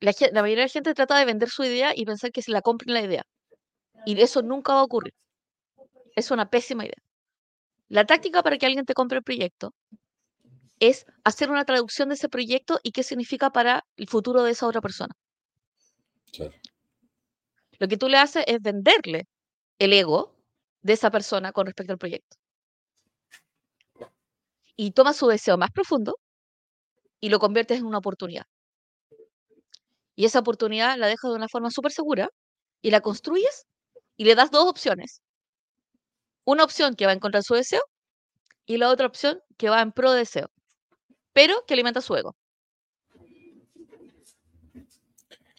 [0.00, 2.62] La, mayoría de la gente trata de vender su idea y pensar que se la
[2.62, 3.24] compren la idea.
[4.04, 5.14] Y eso nunca va a ocurrir.
[6.14, 7.02] Es una pésima idea.
[7.88, 9.72] La táctica para que alguien te compre el proyecto
[10.80, 14.66] es hacer una traducción de ese proyecto y qué significa para el futuro de esa
[14.66, 15.14] otra persona.
[17.78, 19.26] Lo que tú le haces es venderle
[19.78, 20.34] el ego
[20.82, 22.36] de esa persona con respecto al proyecto
[24.76, 26.16] y tomas su deseo más profundo
[27.20, 28.44] y lo conviertes en una oportunidad.
[30.14, 32.28] Y esa oportunidad la dejas de una forma súper segura
[32.82, 33.66] y la construyes
[34.16, 35.22] y le das dos opciones.
[36.44, 37.82] Una opción que va en contra de su deseo
[38.66, 40.50] y la otra opción que va en pro deseo,
[41.32, 42.34] pero que alimenta su ego.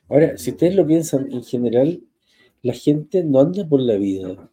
[0.09, 2.01] Ahora, si ustedes lo piensan, en general,
[2.61, 4.49] la gente no anda por la vida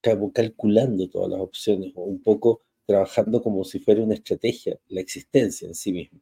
[0.00, 5.68] calculando todas las opciones o un poco trabajando como si fuera una estrategia, la existencia
[5.68, 6.20] en sí misma.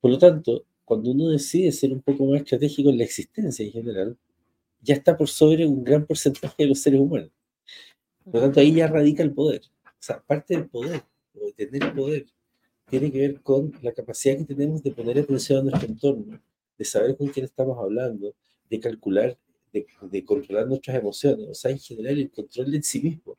[0.00, 3.72] Por lo tanto, cuando uno decide ser un poco más estratégico en la existencia en
[3.72, 4.18] general,
[4.80, 7.30] ya está por sobre un gran porcentaje de los seres humanos.
[8.24, 9.62] Por lo tanto, ahí ya radica el poder.
[9.84, 11.02] O sea, parte del poder,
[11.34, 12.26] o de tener poder,
[12.88, 16.40] tiene que ver con la capacidad que tenemos de poner atención a nuestro entorno,
[16.76, 18.34] de saber con quién estamos hablando,
[18.68, 19.38] de calcular,
[19.72, 23.38] de, de controlar nuestras emociones, o sea, en general el control de sí mismo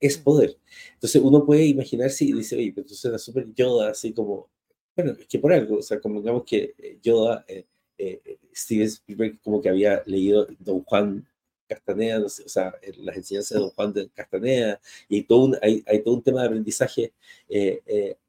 [0.00, 0.56] es poder.
[0.94, 4.48] Entonces uno puede imaginarse y dice, oye, pero entonces era súper Yoda, así como,
[4.96, 7.64] bueno, es que por algo, o sea, como digamos que eh, Yoda, eh,
[7.98, 11.26] eh, Steven Spielberg como que había leído Don Juan
[11.68, 16.02] Castaneda, o sea, las enseñanzas de Don Juan de Castaneda, y todo un, hay, hay
[16.02, 17.12] todo un tema de aprendizaje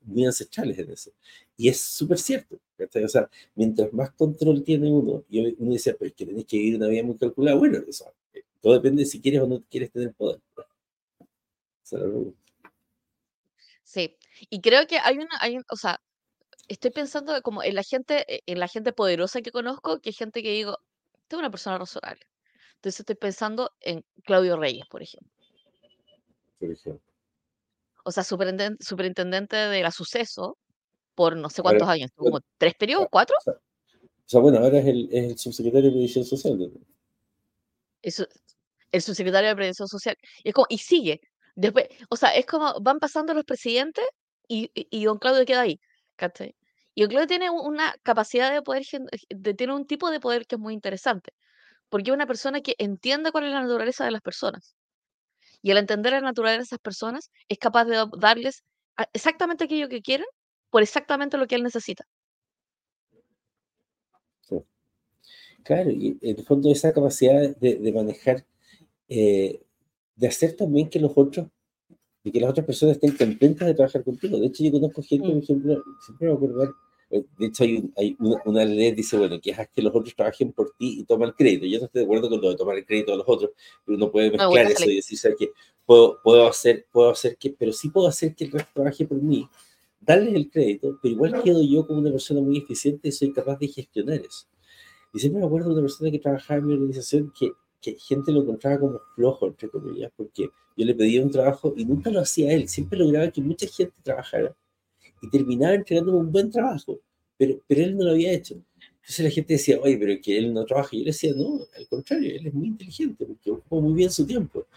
[0.01, 1.11] muy ancestrales en eso.
[1.55, 6.13] Y es súper cierto, o sea, mientras más control tiene uno, y uno dice, pues
[6.13, 8.11] que tenés que vivir una vida muy calculada, bueno, eso,
[8.61, 10.39] todo depende de si quieres o no quieres tener poder.
[13.83, 14.17] Sí,
[14.49, 15.99] y creo que hay una, hay, o sea,
[16.67, 20.13] estoy pensando como en la gente, e, en la gente poderosa que conozco, que hay
[20.13, 20.77] gente que digo,
[21.27, 22.21] tengo una persona razonable.
[22.75, 25.31] Entonces estoy pensando en Claudio Reyes, por ejemplo.
[26.59, 27.01] Por ejemplo.
[28.05, 30.57] O sea, superintendente, de la suceso
[31.15, 33.35] por no sé cuántos años, como tres periodos, cuatro.
[33.45, 33.51] O
[34.25, 36.71] sea, bueno, ahora es el, es el subsecretario de Previsión Social.
[38.01, 38.25] Eso,
[38.91, 40.15] el subsecretario de Previsión Social.
[40.43, 41.19] Y es como, y sigue.
[41.55, 44.05] Después, o sea, es como van pasando los presidentes
[44.47, 45.79] y, y, don Claudio queda ahí.
[46.95, 48.83] Y don Claudio tiene una capacidad de poder,
[49.29, 51.31] de, tiene un tipo de poder que es muy interesante,
[51.89, 54.75] porque es una persona que entiende cuál es la naturaleza de las personas.
[55.61, 58.63] Y al entender la naturaleza de esas personas, es capaz de darles
[59.13, 60.27] exactamente aquello que quieren
[60.69, 62.05] por exactamente lo que él necesita.
[65.63, 68.45] Claro, y en el fondo esa capacidad de, manejar,
[69.07, 69.61] eh,
[70.19, 71.47] de hacer también que los otros,
[72.23, 74.37] y que las otras personas estén contentas de trabajar contigo.
[74.37, 75.39] De hecho, yo conozco gente, por mm.
[75.39, 76.75] ejemplo, siempre me acuerdo,
[77.11, 80.13] eh, de hecho hay, hay una, ley que dice, bueno, que hagas que los otros
[80.13, 81.65] trabajen por ti y toma el crédito.
[81.65, 83.51] Yo no estoy de acuerdo con lo de tomar el crédito de los otros,
[83.85, 85.51] pero uno puede mezclar eso y decir, ¿sabes qué?
[85.85, 89.21] Puedo, puedo, hacer, puedo hacer que, pero sí puedo hacer que el resto trabaje por
[89.21, 89.47] mí,
[90.01, 93.57] darles el crédito, pero igual quedo yo como una persona muy eficiente y soy capaz
[93.57, 94.47] de gestionar eso.
[95.13, 98.31] Y siempre me acuerdo de una persona que trabajaba en mi organización que, que gente
[98.31, 102.21] lo encontraba como flojo, entre comillas, porque yo le pedía un trabajo y nunca lo
[102.21, 104.55] hacía él, siempre lograba que mucha gente trabajara
[105.21, 106.99] y terminaba entregándome un buen trabajo,
[107.37, 108.61] pero, pero él no lo había hecho.
[109.09, 110.89] Entonces la gente decía, oye, pero que él no trabaja.
[110.91, 114.11] Y yo le decía, no, al contrario, él es muy inteligente, porque ocupa muy bien
[114.11, 114.67] su tiempo.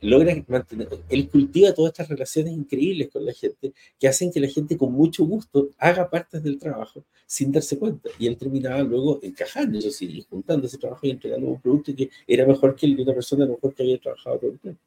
[0.00, 4.48] Logra mantener, él cultiva todas estas relaciones increíbles con la gente que hacen que la
[4.48, 8.08] gente con mucho gusto haga partes del trabajo sin darse cuenta.
[8.18, 12.08] Y él terminaba luego encajando, eso sí, juntando ese trabajo y entregando un producto que
[12.26, 14.80] era mejor que el de una persona mejor que había trabajado todo el tiempo.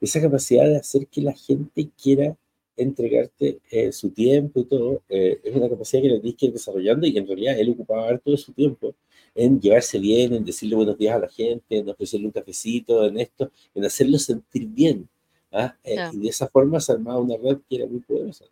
[0.00, 2.34] Esa capacidad de hacer que la gente quiera
[2.76, 6.52] entregarte eh, su tiempo y todo, eh, es una capacidad que le tienes que ir
[6.52, 8.94] desarrollando y en realidad él ocupaba todo su tiempo
[9.34, 13.18] en llevarse bien, en decirle buenos días a la gente, en ofrecerle un cafecito, en
[13.18, 15.08] esto, en hacerlo sentir bien.
[15.52, 15.76] ¿ah?
[15.82, 18.44] Eh, y de esa forma se armaba una red que era muy poderosa.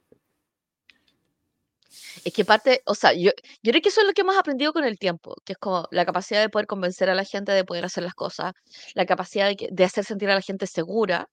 [2.25, 3.31] Es que parte, o sea, yo,
[3.63, 5.89] yo creo que eso es lo que hemos aprendido con el tiempo, que es como
[5.91, 8.53] la capacidad de poder convencer a la gente de poder hacer las cosas,
[8.95, 11.29] la capacidad de, de hacer sentir a la gente segura,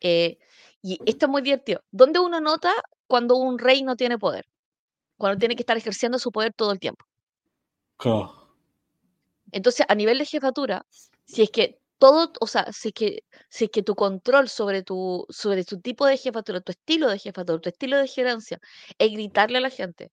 [0.00, 0.38] eh,
[0.84, 1.82] y esto es muy divertido.
[1.90, 2.70] ¿Dónde uno nota
[3.06, 4.44] cuando un rey no tiene poder?
[5.16, 7.06] Cuando tiene que estar ejerciendo su poder todo el tiempo.
[9.50, 10.84] Entonces, a nivel de jefatura,
[11.24, 14.82] si es que todo, o sea, si es que, si es que tu control sobre
[14.82, 18.60] tu, sobre tu tipo de jefatura, tu estilo de jefatura, tu estilo de gerencia,
[18.98, 20.10] es gritarle a la gente,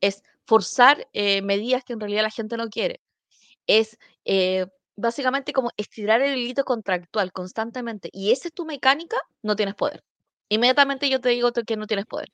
[0.00, 3.02] es forzar eh, medidas que en realidad la gente no quiere,
[3.66, 9.56] es eh, básicamente como estirar el hilito contractual constantemente y esa es tu mecánica, no
[9.56, 10.02] tienes poder.
[10.48, 12.28] Inmediatamente yo te digo que no tienes poder.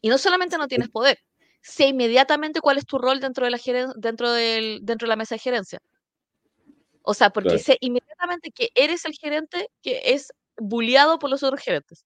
[0.00, 1.18] Y no solamente no tienes poder,
[1.62, 3.58] sé inmediatamente cuál es tu rol dentro de la,
[3.96, 5.80] dentro del, dentro de la mesa de gerencia.
[7.02, 11.60] O sea, porque sé inmediatamente que eres el gerente que es bulliado por los otros
[11.60, 12.04] gerentes.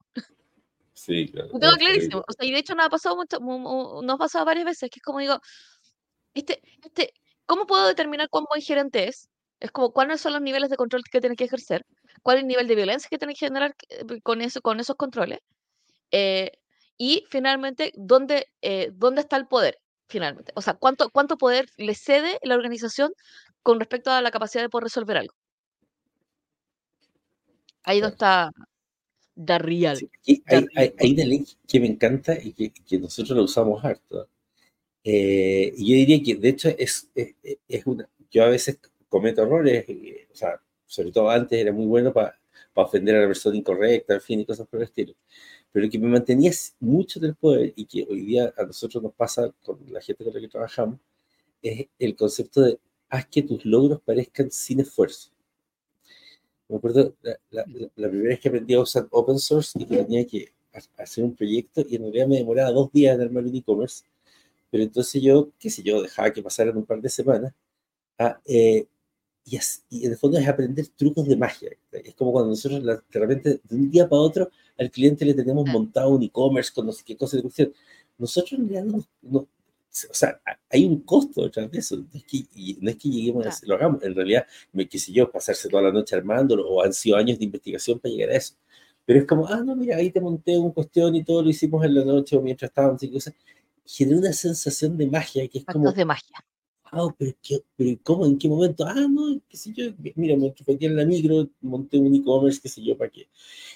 [0.93, 1.51] Sí, claro.
[1.53, 2.25] Lo tengo clarísimo.
[2.27, 4.99] O sea, y de hecho nos ha pasado mucho, nos ha pasado varias veces, que
[4.99, 5.41] es como digo,
[6.35, 7.15] este, este,
[7.47, 9.29] ¿cómo puedo determinar cuán buen gerente es?
[9.61, 11.85] Es como cuáles son los niveles de control que tiene que ejercer,
[12.23, 14.97] cuál es el nivel de violencia que tiene que generar eh, con, eso, con esos
[14.97, 15.41] controles.
[16.13, 16.53] Eh,
[16.97, 19.79] y finalmente, ¿dónde, eh, ¿dónde está el poder?
[20.09, 20.53] Finalmente.
[20.55, 23.13] O sea, ¿cuánto, ¿cuánto poder le cede la organización
[23.63, 25.35] con respecto a la capacidad de poder resolver algo?
[27.83, 28.53] Ahí donde está
[29.35, 29.99] da real.
[30.27, 34.29] hay, una ley que me encanta y que, nosotros la usamos harto.
[35.03, 37.35] y yo diría que, de hecho, es, es,
[37.69, 38.09] es una.
[38.31, 39.87] Yo a veces cometo errores,
[40.33, 42.39] o sea, sobre todo antes era muy bueno para
[42.75, 45.15] ofender a la persona incorrecta, en fin, y cosas por el estilo.
[45.73, 49.53] Pero que me mantenía mucho del poder y que hoy día a nosotros nos pasa
[49.63, 50.99] con la gente con la que trabajamos,
[51.63, 52.79] es el concepto de
[53.11, 55.31] haz que tus logros parezcan sin esfuerzo.
[56.69, 57.15] Me acuerdo
[57.51, 60.53] la, primera vez que aprendí a usar open source y que tenía que
[60.99, 64.05] hacer un proyecto y en realidad me demoraba dos días en armar un e-commerce,
[64.71, 67.55] pero entonces yo, qué sé yo, dejaba que pasaran un par de semanas
[68.19, 68.87] ah, eh,
[69.91, 71.71] y, en el fondo es aprender trucos de magia.
[71.93, 75.69] Es como cuando nosotros de repente de un día para otro al cliente le tenemos
[75.69, 77.73] montado un e-commerce con no sé qué cosa de cuestión.
[78.19, 79.49] Nosotros en realidad no,
[80.11, 81.97] o sea, hay un costo detrás de eso.
[81.97, 82.45] No es que,
[82.81, 84.03] no es que lleguemos a lo hagamos.
[84.03, 87.39] En realidad, me qué sé yo, pasarse toda la noche armándolo o han sido años
[87.39, 88.55] de investigación para llegar a eso.
[89.05, 91.85] Pero es como, ah, no, mira, ahí te monté una cuestión y todo lo hicimos
[91.85, 93.35] en la noche o mientras estábamos y cosas.
[93.87, 95.91] Genera una sensación de magia que es como.
[95.93, 96.45] de magia
[96.93, 97.33] ah, pero,
[97.77, 98.27] pero ¿cómo?
[98.27, 98.85] ¿En qué momento?
[98.87, 102.69] Ah, no, qué sé yo, mira, me metí en la micro, monté un e-commerce, qué
[102.69, 103.29] sé yo, ¿para qué?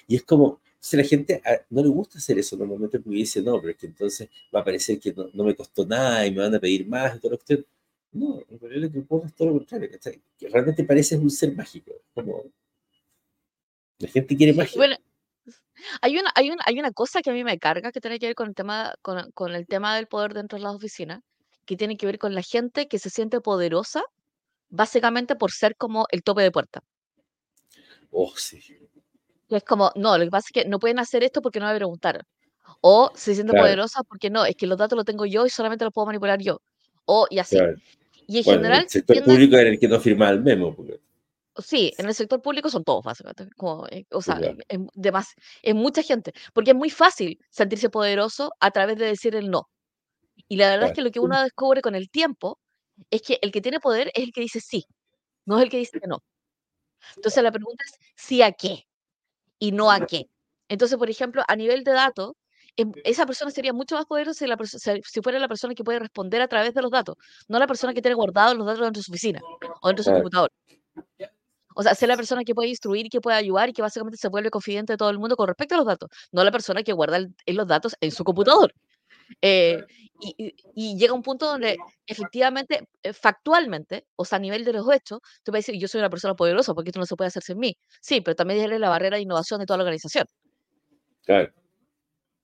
[0.07, 3.41] Y es como, si la gente ah, no le gusta hacer eso normalmente porque dice,
[3.41, 6.31] no, pero es que entonces va a parecer que no, no me costó nada y
[6.31, 7.65] me van a pedir más y todo lo que
[8.11, 9.89] No, en realidad lo que es todo lo contrario,
[10.37, 12.43] que realmente pareces un ser mágico, como
[13.99, 14.75] la gente quiere magia.
[14.75, 14.97] Bueno,
[16.01, 18.27] hay una, hay, una, hay una cosa que a mí me carga que tiene que
[18.27, 21.21] ver con el tema, con, con el tema del poder dentro de las oficinas,
[21.65, 24.03] que tiene que ver con la gente que se siente poderosa,
[24.69, 26.83] básicamente por ser como el tope de puerta.
[28.11, 28.61] Oh, sí.
[29.49, 31.75] es como, no, lo que pasa es que no pueden hacer esto porque no me
[31.75, 32.23] preguntaron.
[32.81, 35.85] O se siente poderosa porque no, es que los datos los tengo yo y solamente
[35.85, 36.61] los puedo manipular yo.
[37.05, 37.57] O y así.
[38.27, 38.83] Y en general.
[38.83, 40.75] El sector público era el que no firmaba el memo.
[41.57, 43.47] Sí, en el sector público son todos, básicamente.
[43.55, 46.33] Como, eh, o sea, Ya, es, de más- es mucha gente.
[46.53, 49.69] Porque es muy fácil sentirse poderoso a través de decir el no.
[50.47, 50.95] Y la verdad es claro.
[50.95, 52.59] que lo que uno descubre con el tiempo
[53.09, 54.85] es que el que tiene poder es el que dice sí,
[55.45, 56.23] no es el que dice que no.
[57.15, 58.85] Entonces la pregunta es sí a qué
[59.59, 60.29] y no a qué.
[60.69, 62.33] Entonces, por ejemplo, a nivel de datos,
[62.77, 64.57] em- esa persona sería mucho más poderosa si, la
[65.03, 67.15] si fuera la persona que puede responder a través de los datos,
[67.47, 69.39] no la persona que tiene guardados los datos dentro de su oficina
[69.81, 70.23] o dentro de su Claro.
[70.23, 70.51] computador.
[71.75, 74.27] O sea, ser la persona que puede instruir, que puede ayudar y que básicamente se
[74.29, 76.93] vuelve confidente de todo el mundo con respecto a los datos, no la persona que
[76.93, 78.73] guarda el- los datos en su computador.
[79.41, 79.83] Eh,
[80.19, 84.89] y, y- llega un punto donde efectivamente, eh, factualmente, o sea, a nivel de los
[84.91, 87.43] hechos, tú puedes decir, yo soy una persona poderosa porque esto no se puede hacer
[87.43, 87.75] sin mí.
[88.01, 90.25] Sí, pero también eres la barrera de innovación de toda la organización.
[91.25, 91.51] Claro.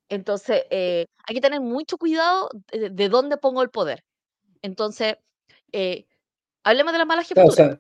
[0.10, 4.04] Entonces, eh, hay que tener mucho cuidado de, de dónde pongo el poder.
[4.62, 5.16] Entonces,
[5.72, 6.06] eh,
[6.64, 7.80] hablemos de la mala Claro, o sea,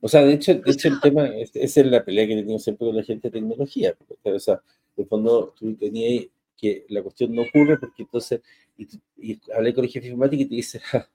[0.00, 2.36] o sea, de hecho, de hecho el tema, es- esa es la pelea que he
[2.36, 3.94] tenido siempre con la gente de tecnología.
[3.96, 4.62] porque, O sea,
[4.96, 6.26] el fondo tú tenías
[6.56, 8.40] que la cuestión no ocurre porque entonces,
[8.78, 8.86] y,
[9.16, 11.08] y hablé con el jefe informático y te dice, "Ja,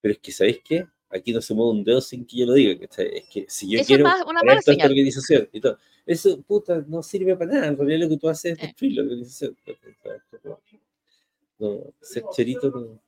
[0.00, 0.86] pero es que, ¿sabéis qué?
[1.10, 2.78] Aquí no se mueve un dedo sin que yo lo diga.
[2.80, 3.08] ¿cachai?
[3.18, 4.90] Es que si yo Eso es quiero más- una mala señal.
[4.90, 7.66] organización y todo, eso, puta, no sirve para nada.
[7.68, 8.66] En realidad lo que tú haces es Eh.
[8.66, 9.56] destruir la organización.
[11.58, 13.00] No, ser chorito no,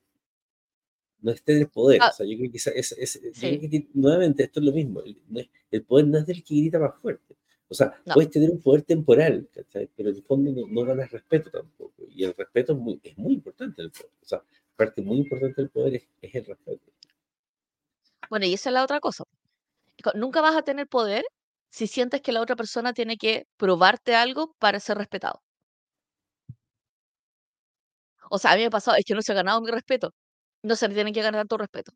[1.21, 1.99] no es tener poder.
[2.01, 2.09] Ah.
[2.09, 3.57] O sea, yo creo que, esa- esa- esa- yo Sí.
[3.59, 5.01] creo que nuevamente esto es lo mismo.
[5.01, 7.35] El, es- el poder no es del que grita más fuerte.
[7.71, 8.13] O sea, No.
[8.15, 9.89] puedes tener un poder temporal, ¿cachai?
[9.95, 12.03] pero en el fondo no, no ganas respeto tampoco.
[12.09, 14.11] Y el respeto es muy, es muy importante del poder.
[14.21, 14.43] O sea,
[14.75, 16.91] parte muy importante del poder es, es el respeto.
[18.29, 19.23] Bueno, y esa es la otra cosa.
[20.03, 21.23] Co- Nunca vas a tener poder
[21.71, 25.41] si sientes que la otra persona tiene que probarte algo para ser respetado.
[28.31, 30.13] O sea, a mí me ha pasado, es que no se ha ganado mi respeto.
[30.63, 31.91] No se tiene que ganar tanto respeto.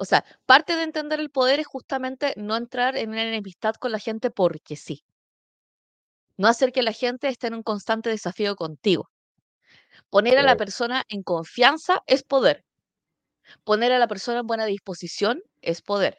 [0.00, 3.90] O sea, parte de entender el poder es justamente no entrar en una enemistad con
[3.90, 5.02] la gente porque sí.
[6.36, 9.10] No hacer que la gente esté en un constante desafío contigo.
[10.08, 12.64] Poner a la persona en confianza es poder.
[13.64, 16.16] Poner a la persona en buena disposición es poder.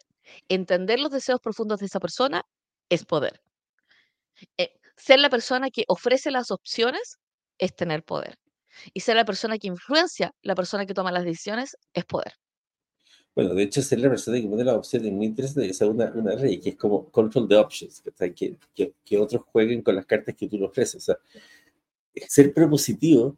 [0.49, 2.43] Entender los deseos profundos de esa persona
[2.89, 3.41] es poder.
[4.57, 7.17] Eh, ser la persona que ofrece las opciones
[7.57, 8.37] es tener poder.
[8.93, 12.33] Y ser la persona que influencia, la persona que toma las decisiones, es poder.
[13.35, 15.69] Bueno, de hecho, ser la persona que pone las opciones es muy interesante.
[15.69, 18.01] Esa es una, una ley que es como control the options,
[18.35, 20.95] que, que, que otros jueguen con las cartas que tú le ofreces.
[20.95, 21.17] O sea,
[22.27, 23.37] ser propositivo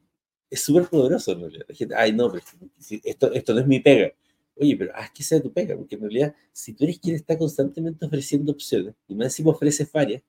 [0.50, 1.66] es súper poderoso en realidad.
[1.68, 2.44] La gente, ay, no, pero
[2.80, 4.12] si esto, esto no es mi pega.
[4.56, 7.38] Oye, pero haz que sea tu pega, porque en realidad, si tú eres quien está
[7.38, 10.22] constantemente ofreciendo opciones, y más encima ofreces varias,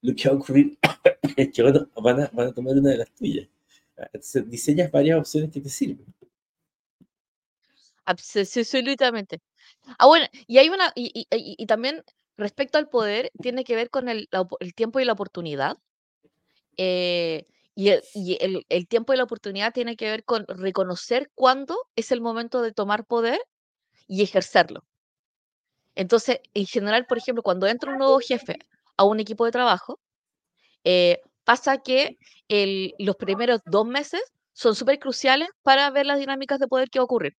[0.00, 0.78] lo que va a ocurrir
[1.36, 3.48] es que van a, van a, van a tomar una de las tuyas.
[3.96, 6.04] Entonces, diseñas varias opciones que te sirven.
[8.06, 9.40] Abs- Absolutamente.
[9.98, 12.02] Ah, bueno, y hay una, y, y- y- y también
[12.38, 15.76] respecto al poder, tiene que ver con el, la el tiempo y la oportunidad.
[16.76, 21.30] eh, y el, y el- el tiempo y la oportunidad tiene que ver con reconocer
[21.34, 23.40] cuándo es el momento de tomar poder
[24.08, 24.84] y ejercerlo.
[25.94, 28.58] Entonces, en general, por ejemplo, cuando entra un nuevo jefe
[28.96, 30.00] a un equipo de trabajo,
[30.84, 34.22] eh, pasa que el- los primeros dos meses
[34.54, 37.34] son súper cruciales para ver las dinámicas de poder que ocurrir.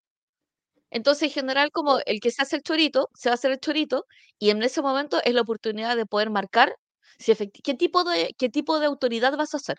[0.98, 3.60] Entonces, en general, como el que se hace el chorito, se va a hacer el
[3.60, 4.06] chorito,
[4.40, 6.76] y en ese momento es la oportunidad de poder marcar
[7.20, 7.34] si
[7.66, 9.78] qué tipo de, qué tipo de autoridad vas a hacer.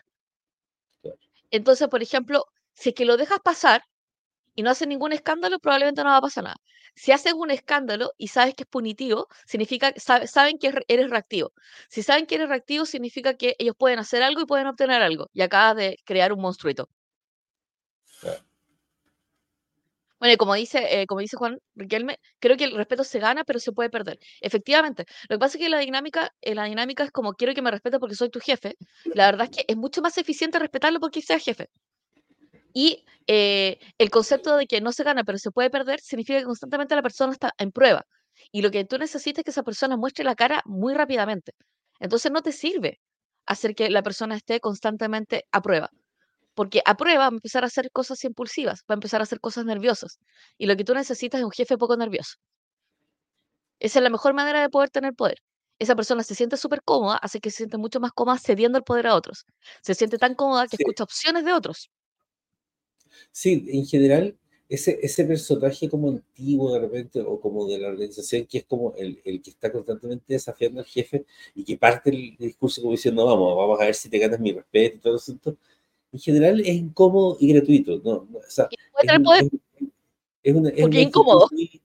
[1.51, 2.45] Entonces, por ejemplo,
[2.75, 3.83] si es que lo dejas pasar
[4.57, 6.57] y no haces ningún escándalo, probablemente no va a pasar nada.
[6.97, 11.11] Si haces un escándalo y sabes que es punitivo, significa sabe- saben que re- eres
[11.11, 11.53] reactivo.
[11.91, 15.29] Si saben que eres reactivo, significa que ellos pueden hacer algo y pueden obtener algo.
[15.35, 16.89] Y acabas de crear un monstruito.
[18.21, 18.43] Claro.
[20.19, 23.59] Bueno, como dice, eh, como dice Juan Riquelme, creo que el respeto se gana, pero
[23.61, 24.19] se puede perder.
[24.41, 27.63] Efectivamente, lo que pasa es que la dinámica, eh, la dinámica es como quiero que
[27.63, 28.77] me respete porque soy tu jefe.
[29.15, 31.69] La verdad es que es mucho más eficiente respetarlo porque sea jefe.
[32.73, 36.45] Y eh, el concepto de que no se gana, pero se puede perder, significa que
[36.45, 38.07] constantemente la persona está en prueba.
[38.53, 41.53] Y lo que tú necesitas es que esa persona muestre la cara muy rápidamente.
[42.01, 43.01] Entonces no te sirve
[43.47, 45.91] hacer que la persona esté constantemente a prueba.
[46.57, 49.41] Porque a prueba va a empezar a hacer cosas impulsivas, va a empezar a hacer
[49.41, 50.19] cosas nerviosas.
[50.59, 52.35] Y lo que tú necesitas es un jefe poco nervioso.
[53.81, 55.39] Esa es la mejor manera de poder tener poder.
[55.79, 58.85] Esa persona se siente súper cómoda, hace que se siente mucho más cómoda cediendo el
[58.85, 59.45] poder a otros.
[59.83, 60.83] Se siente tan cómoda que Sí.
[60.83, 61.91] escucha opciones de otros.
[63.33, 64.37] Sí, en general,
[64.69, 68.95] ese, ese personaje como antiguo de repente, o como de la organización, que es como
[68.97, 73.25] el, el que está constantemente desafiando al jefe y que parte el discurso como diciendo,
[73.27, 75.57] vamos, vamos a ver si te ganas mi respeto y todo el asunto,
[76.13, 78.29] en general es incómodo y gratuito, ¿no?
[78.39, 79.45] o sea, es, tener un- poder
[80.43, 81.49] es- una, es una incómodo.
[81.53, 81.81] muy-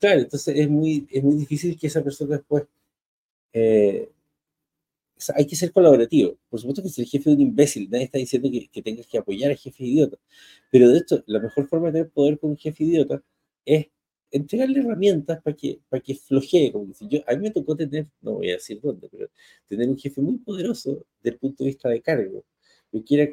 [0.00, 2.64] Claro, entonces es muy, es muy difícil que esa persona después...
[3.52, 4.10] Eh,
[5.36, 6.36] hay que ser colaborativo.
[6.48, 9.06] Por supuesto que si el jefe es un imbécil, nadie está diciendo que, que tengas
[9.06, 10.18] que apoyar al jefe idiota.
[10.70, 13.22] Pero de esto, la mejor forma de tener poder con un jefe idiota
[13.64, 13.86] es
[14.32, 16.72] entregarle herramientas para que, para que flojee.
[16.72, 19.28] Como yo, a mí me tocó tener, no voy a decir dónde, pero
[19.68, 22.44] tener un jefe muy poderoso desde el punto de vista de cargo.
[22.90, 23.32] Yo quiero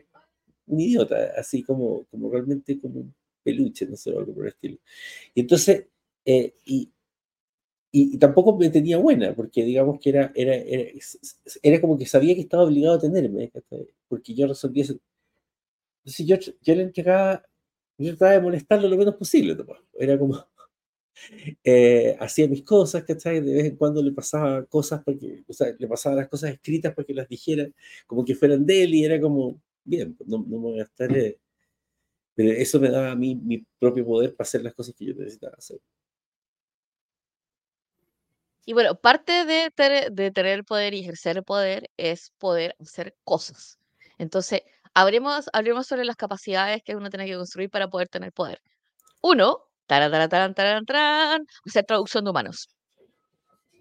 [0.70, 4.78] un idiota, así como, como realmente como un peluche, no sé, algo por el estilo.
[5.36, 5.88] Y entonces,
[6.26, 6.92] eh, y,
[7.92, 10.84] y, tampoco me tenía buena, porque digamos que era, era, era,
[11.64, 13.52] era, como que sabía que estaba obligado a tenerme,
[14.08, 15.00] porque yo resolvía eso.
[16.04, 17.44] Entonces yo, yo le entregaba,
[17.98, 19.58] yo trataba de molestarlo lo menos posible,
[19.98, 20.46] era como,
[21.64, 23.42] eh, hacía mis cosas, ¿cachai?
[23.42, 26.94] De vez en cuando le pasaba cosas, porque, o sea, le pasaba las cosas escritas
[26.94, 27.68] para que las dijera,
[28.08, 31.12] como que fueran de él, y era como, bien, no, no me voy a estar...
[31.16, 31.40] Eh,
[32.36, 35.14] pero eso me daba a mí mi propio poder para hacer las cosas que yo
[35.14, 35.80] necesitaba hacer.
[38.66, 39.72] Y bueno, parte de,
[40.12, 43.78] de tener poder y ejercer poder es poder hacer cosas.
[44.18, 44.62] Entonces,
[44.94, 48.62] hablemos, hablemos sobre las capacidades que uno tiene que construir para poder tener poder.
[49.22, 49.66] Uno,
[51.66, 52.70] hacer traducción de humanos.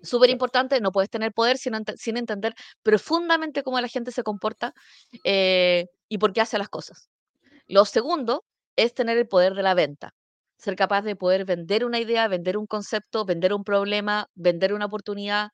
[0.03, 4.73] Súper importante, no puedes tener poder sin, sin, entender profundamente cómo la gente se comporta
[5.25, 7.09] eh, y por qué hace las cosas.
[7.67, 8.45] Lo segundo
[8.77, 10.15] es tener el poder de la venta,
[10.57, 14.87] ser capaz de poder vender una idea, vender un concepto, vender un problema, vender una
[14.87, 15.51] oportunidad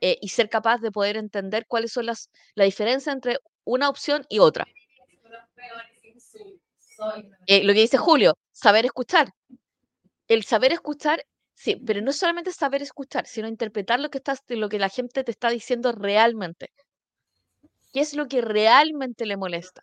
[0.00, 4.24] eh, y ser capaz de poder entender cuáles son las la diferencia entre una opción
[4.28, 4.66] y otra.
[7.46, 9.32] Eh, lo que dice Julio, saber escuchar
[10.30, 11.26] el saber escuchar,
[11.60, 15.24] sí, pero no solamente saber escuchar, sino interpretar lo que, estás, lo que la gente
[15.24, 16.70] te está diciendo realmente.
[17.92, 19.82] ¿Qué es lo que realmente le molesta?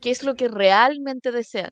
[0.00, 1.70] ¿Qué es lo que realmente desean?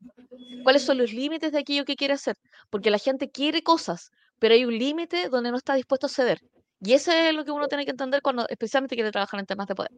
[0.64, 2.36] ¿Cuáles son los límites de aquello que quiere hacer?
[2.68, 6.40] Porque la gente quiere cosas, pero hay un límite donde no está dispuesto a ceder.
[6.80, 9.68] Y eso es lo que uno tiene que entender cuando especialmente quiere trabajar en temas
[9.68, 9.92] de poder.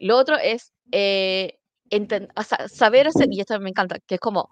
[0.00, 1.58] Lo otro es eh,
[2.68, 4.48] saber hacer, y esto me encanta, que es como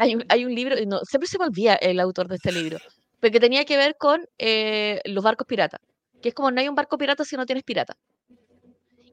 [0.00, 2.78] hay un, hay un libro, no, siempre se me olvida el autor de este libro,
[3.20, 5.78] pero que tenía que ver con eh, los barcos piratas,
[6.22, 7.94] que es como no hay un barco pirata si no tienes pirata.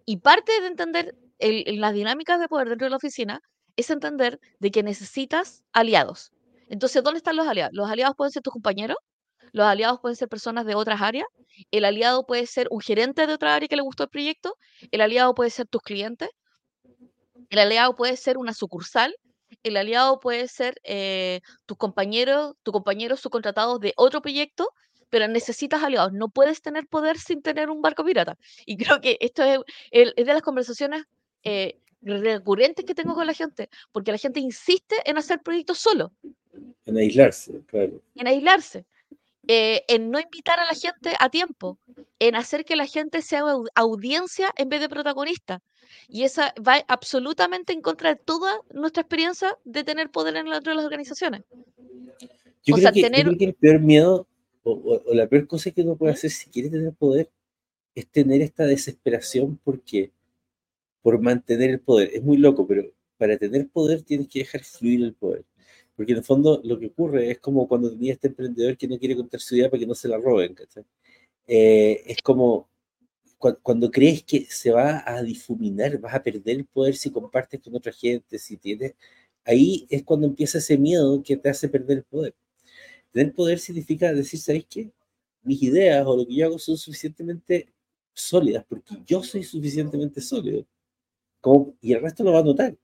[0.05, 3.41] Y parte de entender las dinámicas de poder dentro de la oficina
[3.75, 6.31] es entender de que necesitas aliados.
[6.69, 7.73] Entonces, ¿dónde están los aliados?
[7.73, 8.97] Los aliados pueden ser tus compañeros,
[9.51, 11.27] los aliados pueden ser personas de otras áreas,
[11.69, 14.55] el aliado puede ser un gerente de otra área que le gustó el proyecto,
[14.91, 16.29] el aliado puede ser tus clientes,
[17.49, 19.13] el aliado puede ser una sucursal
[19.63, 24.71] el aliado puede ser eh, tus compañeros, tu compañeros subcontratados de otro proyecto,
[25.09, 26.13] pero necesitas aliados.
[26.13, 28.37] No puedes tener poder sin tener un barco pirata.
[28.65, 31.03] Y creo que esto es, de las conversaciones
[31.43, 36.11] eh, recurrentes que tengo con la gente, porque la gente insiste en hacer proyectos solo.
[36.85, 38.01] En aislarse, claro.
[38.15, 38.85] En aislarse.
[39.47, 41.77] Eh, en no invitar a la gente a tiempo,
[42.19, 43.43] en hacer que la gente sea
[43.75, 45.61] audiencia en vez de protagonista.
[46.09, 50.65] Y esa va absolutamente en contra de toda nuestra experiencia de tener poder en las,
[50.65, 51.43] las organizaciones.
[52.65, 52.91] Yo, creo
[53.37, 54.27] que, el peor miedo
[54.63, 57.29] o, la peor cosa que uno puede hacer si quiere tener poder
[57.95, 60.11] es tener esta desesperación porque
[61.01, 62.11] por mantener el poder.
[62.13, 62.83] Es muy loco, pero
[63.17, 65.45] para tener poder tienes que dejar fluir el poder.
[65.97, 68.99] Porque en el fondo lo que ocurre es como cuando tenía este emprendedor que no
[68.99, 70.55] quiere contar su idea para que no se la roben.
[71.47, 72.69] Eh, es como
[73.61, 77.75] cuando crees que se va a difuminar, vas a perder el poder si compartes con
[77.75, 78.95] otra gente, si tienes...
[79.45, 82.35] Ahí es cuando empieza ese miedo que te hace perder el poder.
[83.11, 84.91] Tener poder significa decir, ¿sabes qué?
[85.43, 87.71] Mis ideas o lo que yo hago son suficientemente
[88.13, 90.65] sólidas, porque yo soy suficientemente sólido.
[91.41, 92.75] Como, y el resto lo va a notar.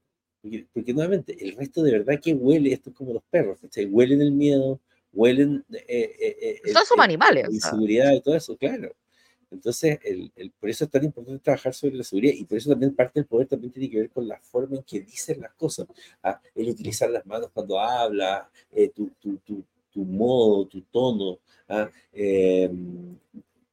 [0.73, 4.31] Porque, nuevamente, el resto de verdad que huele, esto es como los perros, Huelen el
[4.31, 4.79] miedo,
[5.13, 5.63] huelen...
[5.71, 7.45] Eh, eh, eh son animales.
[7.47, 8.93] La inseguridad y todo eso, claro.
[9.53, 12.71] Entonces, el, el, por eso es tan importante trabajar sobre la seguridad y por eso
[12.71, 15.53] también parte del poder también tiene que ver con la forma en que dicen las
[15.53, 15.87] cosas.
[16.23, 16.41] ¿ah?
[16.55, 21.39] El utilizar las manos cuando habla, eh, tu, tu, tu, tu, modo, tu tono.
[21.69, 21.89] ¿ah?
[22.11, 22.69] Eh,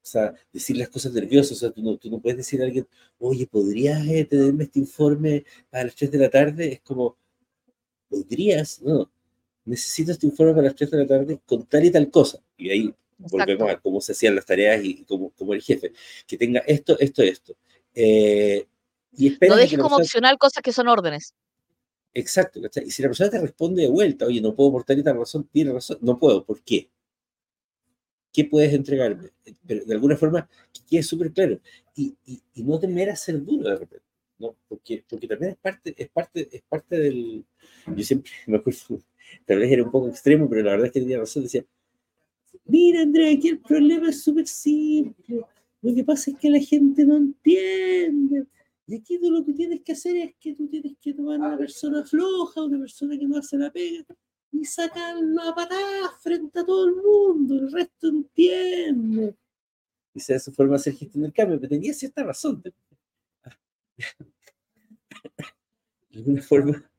[0.02, 1.52] o sea, decir las cosas nerviosas.
[1.52, 2.86] O sea, tú no, tú no puedes decir a alguien,
[3.18, 6.72] oye, ¿podrías eh, tenerme este informe a las 3 de la tarde?
[6.72, 7.16] Es como,
[8.08, 8.80] ¿podrías?
[8.82, 9.10] No,
[9.64, 12.42] necesito este informe para las 3 de la tarde con tal y tal cosa.
[12.56, 15.92] Y ahí volvemos a cómo se hacían las tareas y cómo, cómo el jefe,
[16.26, 17.54] que tenga esto, esto, esto.
[17.94, 18.66] Eh,
[19.12, 21.34] y no dejes como opcional cosas que son órdenes.
[22.12, 25.02] Exacto, y si la persona te responde de vuelta, oye, no puedo por tal y
[25.04, 26.90] tal razón, tiene razón, no puedo, ¿por qué?
[28.32, 29.30] ¿Qué puedes entregarme?
[29.66, 31.60] Pero de alguna forma, que quede súper claro.
[31.96, 34.06] Y, y, y, no temer a ser duro de repente,
[34.38, 34.56] ¿no?
[34.68, 37.44] Porque, porque también es parte, es, parte, es parte del...
[37.96, 39.02] Yo siempre me acuerdo,
[39.44, 41.64] tal vez era un poco extremo, pero la verdad es que tenía razón, decía,
[42.64, 45.44] Mira, Andrea, aquí el problema es súper simple.
[45.82, 48.46] Lo que pasa es que la gente no entiende.
[48.86, 51.48] Y aquí tú lo que tienes que hacer es que tú tienes que tomar a
[51.48, 54.04] una persona floja, una persona que no hace la pega,
[54.52, 57.54] y sacarla a patada frente a todo el mundo.
[57.54, 59.34] El resto entiende.
[60.14, 62.62] Y es su forma de hacer gestión del cambio, pero tenía cierta razón.
[62.62, 62.72] De
[66.14, 66.90] alguna forma.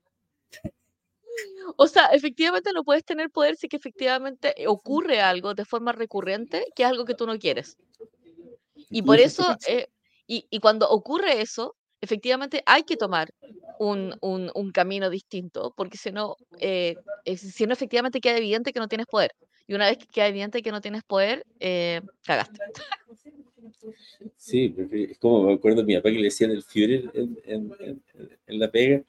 [1.78, 6.66] O sea, efectivamente no puedes tener poder si que efectivamente ocurre algo de forma recurrente,
[6.76, 7.78] que es algo que tú no quieres.
[8.90, 9.88] Y por eso, eh,
[10.28, 13.34] y, y cuando ocurre eso, efectivamente hay que tomar
[13.80, 16.96] un, un, un camino distinto, porque si no, eh,
[17.26, 19.32] si no, efectivamente queda evidente que no tienes poder.
[19.68, 22.60] Y una vez que queda evidente que no tienes poder, eh, cagaste.
[24.36, 28.04] Sí, es como me acuerdo mi papá que le decían el Führer en, en, en,
[28.48, 29.04] en la pega.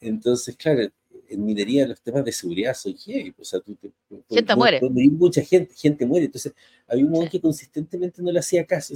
[0.00, 0.90] Entonces, claro,
[1.32, 3.34] en minería los temas de seguridad son heavy.
[3.38, 3.90] O sea, tú te,
[4.30, 4.80] gente muere.
[4.82, 6.26] mucha gente, gente muere.
[6.26, 6.54] Entonces,
[6.86, 7.30] había un sí.
[7.30, 8.94] que consistentemente no le hacía caso.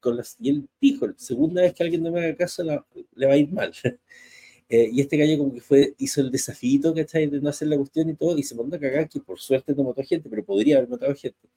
[0.00, 2.84] Con las, y él dijo, segunda vez que alguien no me haga caso, la,
[3.14, 3.72] le va a ir mal.
[4.68, 7.28] Eh, y este gallo como que fue, hizo el desafío, ¿cachai?
[7.28, 9.74] De no hacer la cuestión y todo, y se mandó a cagar, que por suerte
[9.74, 11.48] no mató gente, pero podría haber matado gente.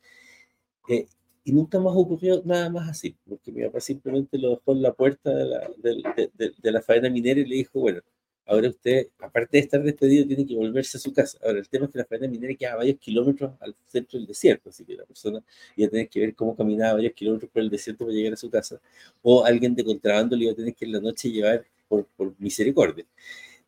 [0.87, 1.07] Eh,
[1.43, 4.93] y nunca más ocurrió nada más así, porque mi papá simplemente lo dejó en la
[4.93, 8.01] puerta de la, de, de, de la faena minera y le dijo, bueno,
[8.45, 11.37] ahora usted, aparte de estar despedido, tiene que volverse a su casa.
[11.43, 14.69] Ahora, el tema es que la faena minera queda varios kilómetros al centro del desierto,
[14.69, 15.43] así que la persona
[15.75, 18.37] iba a tener que ver cómo caminaba varios kilómetros por el desierto para llegar a
[18.37, 18.79] su casa,
[19.21, 22.33] o alguien de contrabando le iba a tener que en la noche llevar por, por
[22.39, 23.05] misericordia.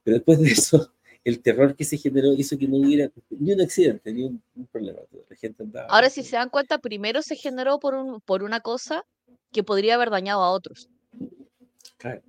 [0.04, 0.94] Pero después de eso,
[1.26, 4.68] el terror que se generó hizo que no hubiera ni un accidente, ni un, un
[4.68, 5.00] problema.
[5.30, 5.88] La gente andaba.
[5.88, 9.04] Ahora, si se dan cuenta, primero se generó por, un, por una cosa
[9.52, 10.90] que podría haber dañado a otros.
[11.98, 12.22] Claro.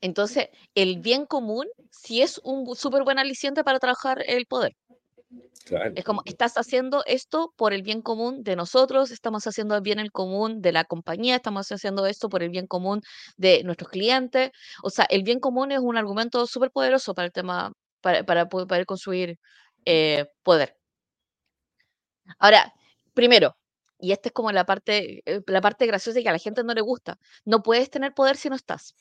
[0.00, 4.76] Entonces, el bien común sí es un súper buen aliciente para trabajar el poder.
[5.94, 10.00] Es como, estás haciendo esto por el bien común de nosotros, estamos haciendo el bien
[10.00, 13.02] el común de la compañía, estamos haciendo esto por el bien común
[13.36, 14.50] de nuestros clientes.
[14.82, 18.48] O sea, el bien común es un argumento súper poderoso para el tema, para, para
[18.48, 19.38] poder construir
[19.84, 20.76] eh, poder.
[22.38, 22.72] Ahora,
[23.14, 23.56] primero,
[23.98, 26.64] y esta es como la parte, eh, la parte graciosa y que a la gente
[26.64, 28.94] no le gusta, no puedes tener poder si no estás.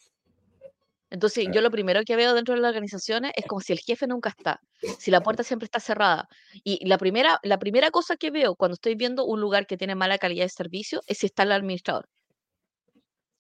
[1.11, 4.05] Entonces, yo lo primero que veo dentro de las organizaciones es como si el jefe
[4.07, 4.59] nunca está,
[4.99, 6.27] si la puerta siempre está cerrada.
[6.63, 9.95] Y la primera, la primera cosa que veo cuando estoy viendo un lugar que tiene
[9.95, 12.07] mala calidad de servicio es si está el administrador.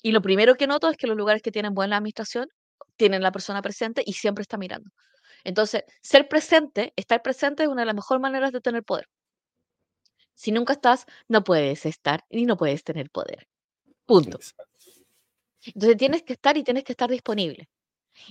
[0.01, 2.47] Y lo primero que noto es que los lugares que tienen buena administración
[2.95, 4.89] tienen la persona presente y siempre está mirando.
[5.43, 9.07] Entonces, ser presente, estar presente es una de las mejores maneras de tener poder.
[10.33, 13.47] Si nunca estás, no puedes estar y no puedes tener poder.
[14.05, 14.37] Punto.
[14.37, 14.68] Exacto.
[15.65, 17.69] Entonces tienes que estar y tienes que estar disponible.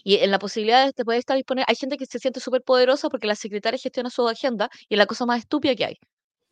[0.04, 3.08] Y en la posibilidad de poder estar disponible, hay gente que se siente súper poderosa
[3.08, 5.96] porque la secretaria gestiona su agenda y es la cosa más estúpida que hay.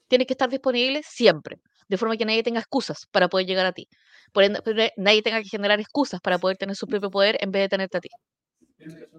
[0.08, 1.58] Tienes que estar disponible siempre,
[1.88, 3.88] de forma que nadie tenga excusas para poder llegar a ti.
[4.32, 4.60] Por ende,
[4.96, 7.98] nadie tenga que generar excusas para poder tener su propio poder en vez de tenerte
[7.98, 8.10] a ti.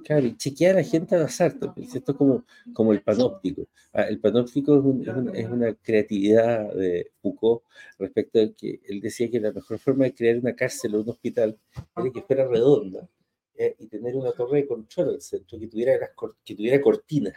[0.03, 3.67] Claro, y chequear a la gente al azar, esto es como, como el panóptico.
[3.91, 7.63] Ah, el panóptico es, un, es, una, es, una, creatividad de Foucault
[7.97, 11.09] respecto a que él decía que la mejor forma de crear una cárcel o un
[11.09, 11.57] hospital
[11.95, 13.09] era que fuera redonda
[13.55, 16.11] eh, y tener una torre de control al centro que tuviera, las,
[16.45, 17.35] que tuviera cortinas.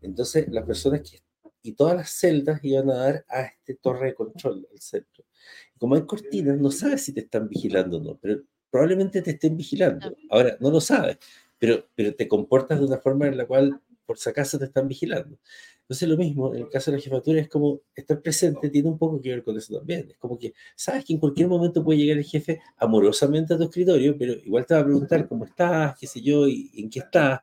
[0.00, 1.18] Entonces, las personas que
[1.62, 5.24] y todas las celdas iban a dar a este torre de control al centro.
[5.78, 8.42] Como hay cortinas, no sabes si te están vigilando o no, pero
[8.72, 10.16] probablemente te estén vigilando.
[10.30, 11.18] Ahora, no lo sabes,
[11.58, 14.88] pero, pero te comportas de una forma en la cual, por si acaso, te están
[14.88, 15.38] vigilando.
[15.82, 18.96] Entonces, lo mismo, en el caso de la jefatura, es como estar presente, tiene un
[18.96, 20.08] poco que ver con eso también.
[20.10, 23.64] Es como que sabes que en cualquier momento puede llegar el jefe amorosamente a tu
[23.64, 27.00] escritorio, pero igual te va a preguntar cómo estás, qué sé yo, y, en qué
[27.00, 27.40] estás.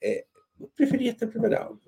[0.00, 0.26] Eh,
[0.74, 1.78] prefería estar preparado.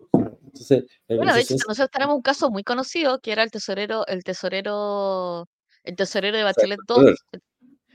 [0.44, 4.24] Entonces, bueno, de hecho, nosotros tenemos un caso muy conocido que era el tesorero, el
[4.24, 5.48] tesorero,
[5.84, 7.24] el tesorero de Bachelet 2.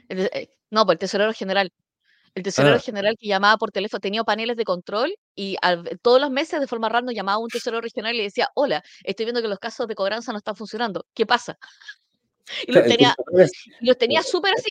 [0.09, 1.71] El, el, no, pues el tesorero general.
[2.34, 2.80] El tesorero ah.
[2.80, 6.65] general que llamaba por teléfono, tenía paneles de control y al, todos los meses de
[6.65, 9.59] forma random llamaba a un tesorero regional y le decía, hola, estoy viendo que los
[9.59, 11.59] casos de cobranza no están funcionando, ¿qué pasa?
[12.67, 13.15] Y los tenía,
[13.82, 14.69] los tenía súper así.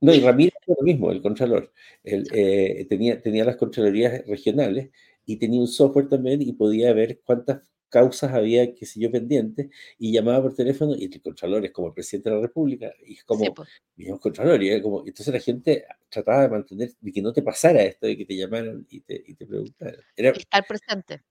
[0.00, 1.72] No, y Ramírez lo mismo, el contralor.
[2.02, 4.90] Él, eh, tenía, tenía las contralorías regionales
[5.24, 9.68] y tenía un software también y podía ver cuántas causas había, qué sé yo, pendientes,
[9.98, 13.14] y llamaba por teléfono, y el Contralor es como el presidente de la República, y
[13.14, 13.68] es como, sí, pues.
[14.20, 18.06] Contralor, y como, entonces la gente trataba de mantener, de que no te pasara esto,
[18.06, 20.00] de que te llamaran y te, y te preguntaran.
[20.16, 21.22] Era, Estar presente.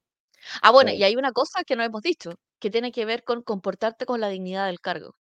[0.61, 3.41] Ah, bueno, y hay una cosa que no hemos dicho, que tiene que ver con
[3.41, 5.15] comportarte con la dignidad del cargo.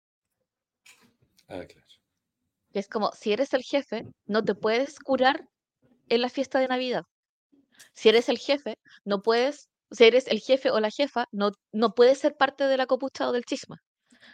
[1.47, 1.85] Ah, claro.
[2.71, 5.47] Que es como, si eres el jefe, no te puedes curar
[6.09, 7.03] en la fiesta de Navidad.
[7.93, 11.93] Si eres el jefe, no puedes si eres el jefe o la jefa, no, no
[11.93, 13.77] puedes ser parte de la copucha o del chisma.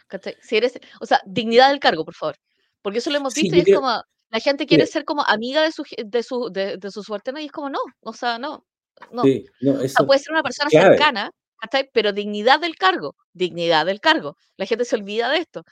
[0.08, 0.36] ¿cachai?
[0.42, 2.36] Si eres, o sea, dignidad del cargo, por favor.
[2.82, 4.92] Porque eso lo hemos Sí, visto yo y es creo- como, la gente quiere Mira.
[4.92, 7.38] ser como amiga de su, de su, de, de su suerte, ¿no?
[7.40, 8.64] Y es como, no, o sea, no,
[9.10, 9.22] no.
[9.24, 10.96] Sí, no, O sea, eso puede ser una persona clave.
[10.96, 11.30] cercana,
[11.60, 11.88] ¿cachai?
[11.92, 14.36] Pero dignidad del cargo, dignidad del cargo.
[14.56, 15.62] La gente se olvida de esto.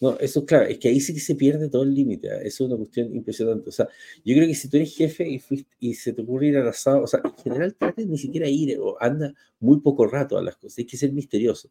[0.00, 2.36] No, eso es claro, es que ahí sí que se pierde todo el límite, ¿ah?
[2.42, 3.68] eso es una cuestión impresionante.
[3.68, 3.88] O sea,
[4.24, 6.68] yo creo que si tú eres jefe y, fuiste, y se te ocurre ir al
[6.68, 10.42] asado, o sea, en general trates ni siquiera ir o anda muy poco rato a
[10.42, 11.70] las cosas, hay que ser misterioso.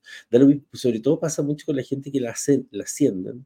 [0.73, 3.45] Sobre todo pasa mucho con la gente que la, hacen, la ascienden,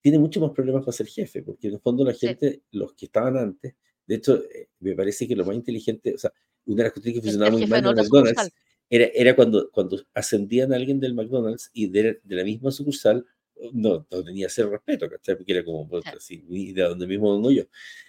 [0.00, 2.26] tiene mucho más problemas para ser jefe, porque en el fondo la Sí.
[2.26, 3.74] gente, los que estaban antes,
[4.06, 6.32] de hecho, eh, me parece que lo más inteligente, o sea,
[6.66, 8.50] una de las cuestiones que funcionaba muy mal en McDonald's sucursal.
[8.90, 13.24] era, era cuando, cuando ascendían a alguien del McDonald's y de, de la misma sucursal,
[13.72, 15.36] no, no tenía cero respeto, ¿cachai?
[15.36, 16.16] Porque era como, Claro.
[16.18, 16.38] así,
[16.72, 17.64] de donde mismo vengo yo.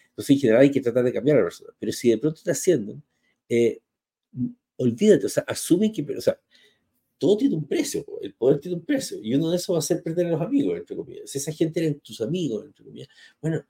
[0.09, 1.73] Entonces, en general hay que tratar de cambiar a la persona.
[1.79, 3.03] Pero si de pronto te ascienden,
[3.49, 3.81] eh,
[4.77, 6.39] olvídate, o sea, asume que, pero, o sea,
[7.17, 9.83] todo tiene un precio, el poder tiene un precio, y uno de esos va a
[9.83, 11.29] ser perder a los amigos, entre comillas.
[11.29, 13.09] Si esa gente eran tus amigos, entre comillas,
[13.41, 13.63] bueno,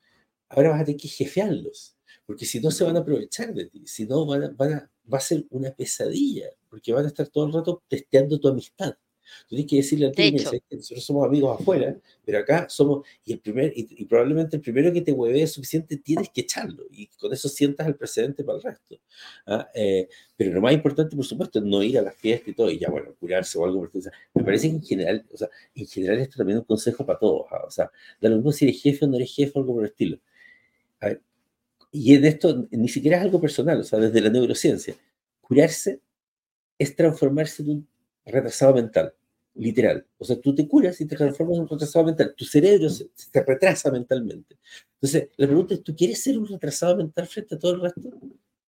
[0.49, 3.83] ahora vas a tener que jefearlos, porque si no se van a aprovechar de ti,
[3.85, 7.27] si no van a, van a- va a ser una pesadilla, porque van a estar
[7.29, 8.95] todo el rato testeando tu amistad.
[9.47, 10.43] Tú tienes que decirle al De hecho.
[10.45, 14.55] sabes que nosotros somos amigos afuera, pero acá somos, y el primer, y, y probablemente
[14.55, 17.95] el primero que te hueve es suficiente, tienes que echarlo, y con eso sientas el
[17.95, 18.99] precedente para el resto.
[19.47, 19.69] ¿ah?
[19.73, 22.69] Eh, pero lo más importante, por supuesto, es no ir a las fiestas y todo,
[22.71, 23.79] y ya, bueno, curarse o algo.
[23.79, 26.67] por el me parece que en general, o sea, en general esto también es un
[26.67, 27.45] consejo para todos.
[27.51, 27.63] ¿ah?
[27.67, 29.83] O sea, da lo mismo si eres jefe o no eres jefe o algo por
[29.83, 30.19] el estilo.
[30.99, 31.21] A ver,
[31.91, 34.95] y en esto ni siquiera es algo personal, o sea, desde la neurociencia.
[35.41, 35.99] Curarse
[36.77, 37.87] es transformarse en un
[38.25, 39.13] retrasado mental,
[39.55, 40.05] literal.
[40.17, 42.33] O sea, tú te curas y te transformas en un retrasado mental.
[42.37, 44.57] Tu cerebro se, se retrasa mentalmente.
[44.95, 48.01] Entonces, la pregunta es, ¿tú quieres ser un retrasado mental frente a todo el resto?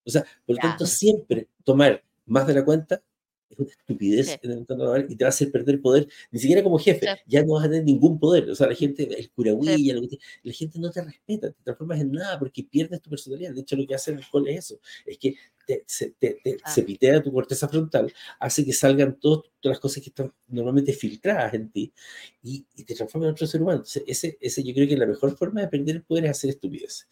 [0.06, 0.70] O sea, por lo Ya.
[0.70, 3.02] tanto, siempre tomar más de la cuenta
[3.50, 4.36] es una estupidez Sí.
[4.42, 7.06] en el entorno laboral y te va a hacer perder poder, ni siquiera como jefe,
[7.06, 7.22] Sí.
[7.28, 8.50] ya no vas a tener ningún poder.
[8.50, 11.64] O sea, la gente, el curahuilla, lo que te- la gente no te respeta, te
[11.64, 13.54] transformas en nada porque pierdes tu personalidad.
[13.54, 15.36] De hecho, lo que hace el alcohol es eso, es que
[15.66, 16.70] te, se, te- te- Ah.
[16.72, 20.94] se pitea tu corteza frontal, hace que salgan todas, todas las cosas que están normalmente
[20.94, 21.94] filtradas en ti
[22.42, 23.78] y, y te transforma en otro ser humano.
[23.78, 26.50] Entonces, ese, ese yo creo que la mejor forma de perder el poder es hacer
[26.52, 27.08] estupidez.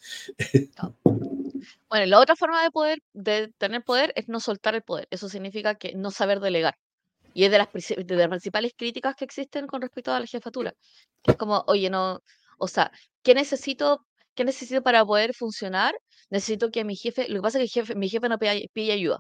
[1.90, 5.08] Bueno, la otra forma de poder, de tener poder es no soltar el poder.
[5.12, 6.76] Eso significa que no saber delegar.
[7.34, 10.74] Y es de las, de las principales críticas que existen con respecto a la jefatura.
[11.24, 12.22] Es como, oye, no,
[12.58, 12.92] o sea,
[13.24, 15.94] ¿qué necesito, qué necesito para poder funcionar?
[16.32, 18.94] Necesito que mi jefe, lo que pasa es que jefe, mi jefe no pide, pide
[18.94, 19.20] ayuda.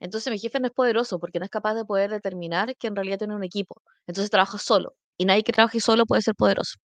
[0.00, 2.96] Entonces mi jefe no es poderoso porque no es capaz de poder determinar que en
[2.96, 3.82] realidad tiene un equipo.
[4.06, 4.94] Entonces trabaja solo.
[5.18, 6.78] Y nadie que trabaje solo puede ser poderoso.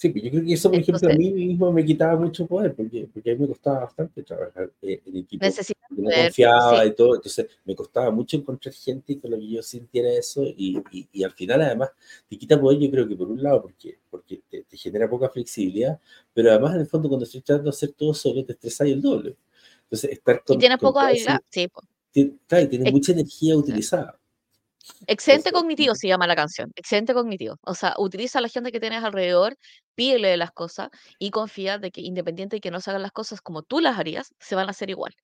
[0.00, 2.74] Sí, pues yo creo que eso, por ejemplo, a mí mismo me quitaba mucho poder,
[2.74, 5.44] porque, porque a mí me costaba bastante trabajar eh, en equipo.
[5.46, 6.88] Porque no confiaba sí.
[6.88, 10.82] y todo, entonces me costaba mucho encontrar gente con la que yo sintiera eso y,
[10.90, 11.90] y, y al final además
[12.30, 15.28] te quita poder, yo creo que por un lado porque, porque te, te genera poca
[15.28, 16.00] flexibilidad,
[16.32, 19.02] pero además en el fondo cuando estoy tratando de hacer todo solo te estresas el
[19.02, 19.36] doble.
[19.82, 20.56] Entonces estar con...
[20.56, 21.40] Y tienes esa- habilidad.
[21.50, 21.82] Sí, po.
[22.10, 24.19] ti- claro, Es- mucha energía utilizada.
[25.06, 26.70] Entonces, cognitivo se llama la canción.
[26.76, 27.56] Excedente cognitivo.
[27.62, 29.56] O sea, utiliza a la gente que tienes alrededor,
[29.94, 33.40] pídele las cosas y confía de que independiente de que no se hagan las cosas
[33.40, 35.14] como tú las harías, se van a hacer igual.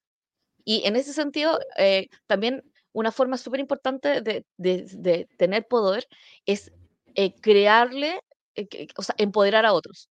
[0.64, 6.06] Y en ese sentido, eh, también una forma súper importante de, de- de tener poder
[6.46, 6.72] es
[7.14, 8.20] eh, crearle,
[8.56, 10.08] eh, o sea, empoderar a otros.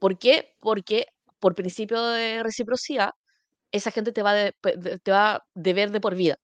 [0.00, 0.54] ¿Por qué?
[0.60, 1.06] Porque
[1.40, 3.10] por principio de reciprocidad,
[3.72, 4.54] esa gente te va, de-
[5.02, 6.36] te va a deber de por vida.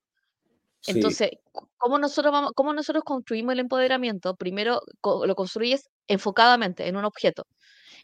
[0.86, 1.30] Entonces,
[1.78, 4.34] ¿cómo nosotros, vamos, cómo nosotros construimos el empoderamiento?
[4.36, 7.44] Primero co- lo construyes enfocadamente en un objeto.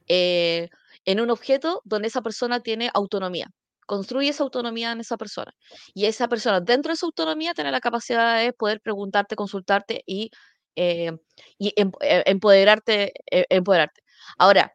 [0.08, 0.68] eh,
[1.06, 3.48] en un objeto donde esa persona tiene autonomía.
[3.86, 5.52] Construye esa autonomía en esa persona.
[5.94, 10.30] Y esa persona, dentro de esa autonomía, tiene la capacidad de poder preguntarte, consultarte y,
[10.76, 11.12] eh,
[11.58, 13.12] y em- eh, empoderarte,
[13.50, 14.02] empoderarte.
[14.38, 14.72] Ahora,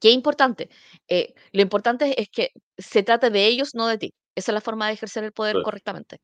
[0.00, 0.68] ¿qué importante?
[1.08, 4.14] Eh, lo importante es que se trate de ellos, no de ti.
[4.34, 6.18] Esa es la forma de ejercer el poder correctamente.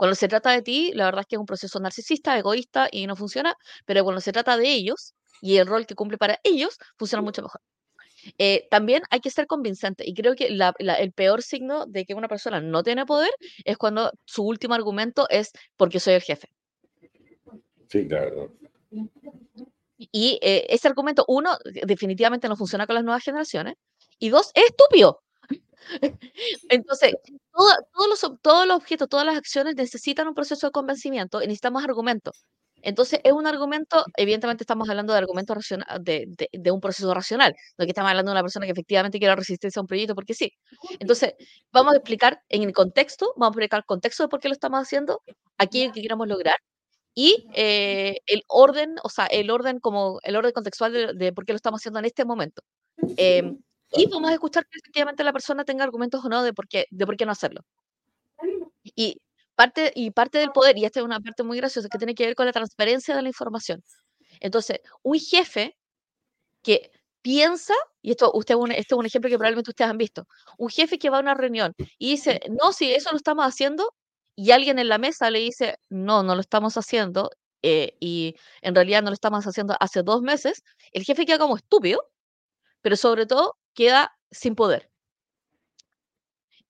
[0.00, 3.06] Cuando se trata de ti, la verdad es que es un proceso narcisista, egoísta y
[3.06, 6.78] no funciona, pero cuando se trata de ellos y el rol que cumple para ellos,
[6.96, 7.60] funciona mucho mejor.
[8.38, 12.06] Eh, también hay que ser convincente y creo que la- la- el peor signo de
[12.06, 13.28] que una persona no tiene poder
[13.62, 16.48] es cuando su último argumento es porque soy el jefe.
[17.88, 18.54] sí, claro.
[19.98, 23.74] Y eh, ese argumento, uno, definitivamente no funciona con las nuevas generaciones,
[24.18, 25.20] y dos, es estúpido.
[26.68, 27.14] Entonces,
[27.52, 31.46] todo- todos, los, todos los objetos, todas las acciones necesitan un proceso de convencimiento y
[31.46, 32.44] necesitamos argumentos.
[32.82, 37.12] Entonces, es un argumento, evidentemente estamos hablando de argumento racional, de, de, de, un proceso
[37.12, 40.14] racional, no que estamos hablando de una persona que efectivamente quiere resistencia a un proyecto
[40.14, 40.50] porque sí.
[40.98, 41.34] Entonces,
[41.72, 44.54] vamos a explicar en el contexto, vamos a explicar el contexto de por qué lo
[44.54, 45.20] estamos haciendo,
[45.58, 46.56] aquello que queramos lograr,
[47.14, 51.44] y eh, el orden, o sea, el orden como el orden contextual de, de por
[51.44, 52.62] qué lo estamos haciendo en este momento.
[53.16, 53.54] Eh,
[53.92, 56.86] y vamos a escuchar que efectivamente la persona tenga argumentos o no de por qué,
[56.90, 57.62] de por qué no hacerlo.
[58.82, 59.20] Y
[59.54, 62.26] parte, y parte del poder, y esta es una parte muy graciosa, que tiene que
[62.26, 63.82] ver con la transparencia de la información.
[64.40, 65.76] Entonces, un jefe
[66.62, 66.90] que
[67.22, 70.26] piensa, y esto, usted, este es un ejemplo que probablemente ustedes han visto,
[70.58, 73.94] un jefe que va a una reunión y dice, no, si eso lo estamos haciendo,
[74.36, 77.30] y alguien en la mesa le dice, no, no lo estamos haciendo,
[77.62, 80.62] eh, y en realidad no lo estamos haciendo hace dos meses,
[80.92, 82.02] el jefe queda como estúpido,
[82.80, 84.90] pero sobre todo queda sin poder.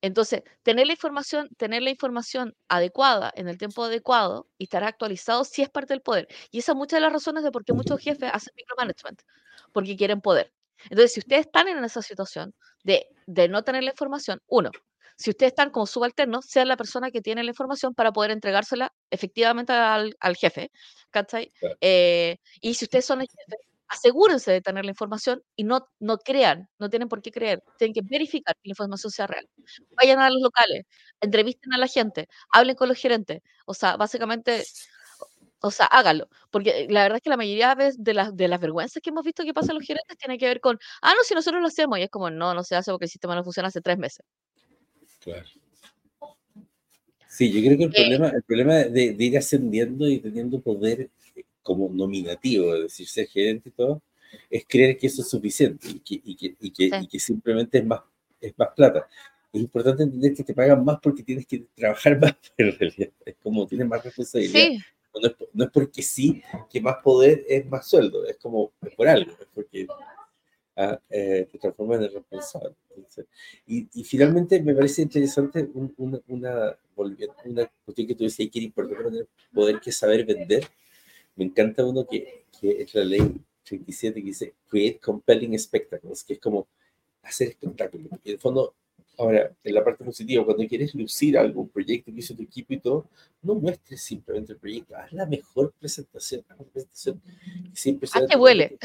[0.02, 5.44] Entonces, tener la información, tener la información adecuada en el tiempo adecuado y estar actualizado
[5.44, 6.26] sí es parte del poder.
[6.50, 9.20] Y esa es muchas de las razones de por qué muchos jefes hacen micromanagement,
[9.72, 10.52] porque quieren poder.
[10.84, 14.70] Entonces, si ustedes están en esa situación de, de no tener la información, uno,
[15.16, 18.94] si ustedes están como subalternos, sean la persona que tiene la información para poder entregársela
[19.10, 20.70] efectivamente al, al jefe,
[21.10, 21.52] ¿cachai?
[21.82, 23.56] Eh, y si ustedes son el jefe,
[23.90, 27.92] asegúrense de tener la información y no, no crean, no tienen por qué creer, tienen
[27.92, 29.46] que verificar que la información sea real.
[29.96, 30.84] Vayan a los locales,
[31.20, 34.62] entrevisten a la gente, hablen con los gerentes, o sea, básicamente,
[35.60, 39.02] o sea, háganlo, porque la verdad es que la mayoría de las, de las vergüenzas
[39.02, 41.60] que hemos visto que pasan los gerentes tiene que ver con, ah, no, si nosotros
[41.60, 43.80] lo hacemos, y es como, no, no se hace porque el sistema no funciona hace
[43.80, 44.24] tres meses.
[45.18, 45.46] Claro.
[47.26, 50.60] Sí, yo creo que el, eh, problema, el problema de, de ir ascendiendo y teniendo
[50.60, 51.10] poder
[51.70, 54.02] como nominativo, es decir, ser gerente y todo,
[54.50, 57.78] es creer que eso es suficiente y que, y que, y que, y que simplemente
[57.78, 58.00] es más,
[58.40, 59.06] es más plata.
[59.52, 63.10] Es importante entender que te pagan más porque tienes que trabajar más, pero en realidad
[63.24, 64.52] es como tienes más responsabilidad.
[64.52, 64.78] Sí.
[65.14, 68.92] No, es, no, es, porque sí que más poder es más sueldo, es como es
[68.96, 69.86] por algo, es porque
[70.76, 72.74] ah, eh, te transformas en el responsable.
[72.96, 73.26] Entonces,
[73.64, 78.58] y, y, finalmente me parece interesante un, una, una, una cuestión que tú decías que
[78.58, 80.64] era importante tener poder que saber vender
[81.40, 86.34] me encanta uno que, que es la ley 37 que dice Create Compelling Spectacles, que
[86.34, 86.68] es como
[87.22, 88.10] hacer espectáculo.
[88.22, 88.74] Y en el fondo,
[89.16, 92.78] ahora, en la parte positiva, cuando quieres lucir algún proyecto que hizo tu equipo y
[92.78, 93.08] todo,
[93.40, 97.22] no muestres simplemente el proyecto, haz la mejor presentación, la presentación
[97.70, 98.26] que siempre sea.
[98.26, 98.76] que huele.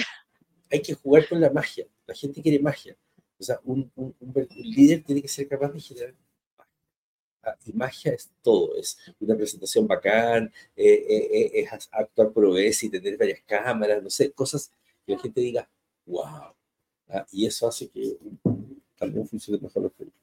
[0.72, 1.86] Hay que jugar con la magia.
[2.08, 2.96] La gente quiere magia.
[3.38, 6.14] O sea, un, un, un, un líder tiene que ser capaz de generar
[7.74, 12.90] magia es todo, es una presentación bacán, eh, eh, eh, es actuar por OBS y
[12.90, 14.72] tener varias cámaras, no sé, cosas
[15.06, 15.70] que la gente diga,
[16.06, 16.54] wow,
[17.10, 17.26] ¿ah?
[17.32, 18.18] y eso hace que
[18.98, 20.22] también funcione mejor los proyectos.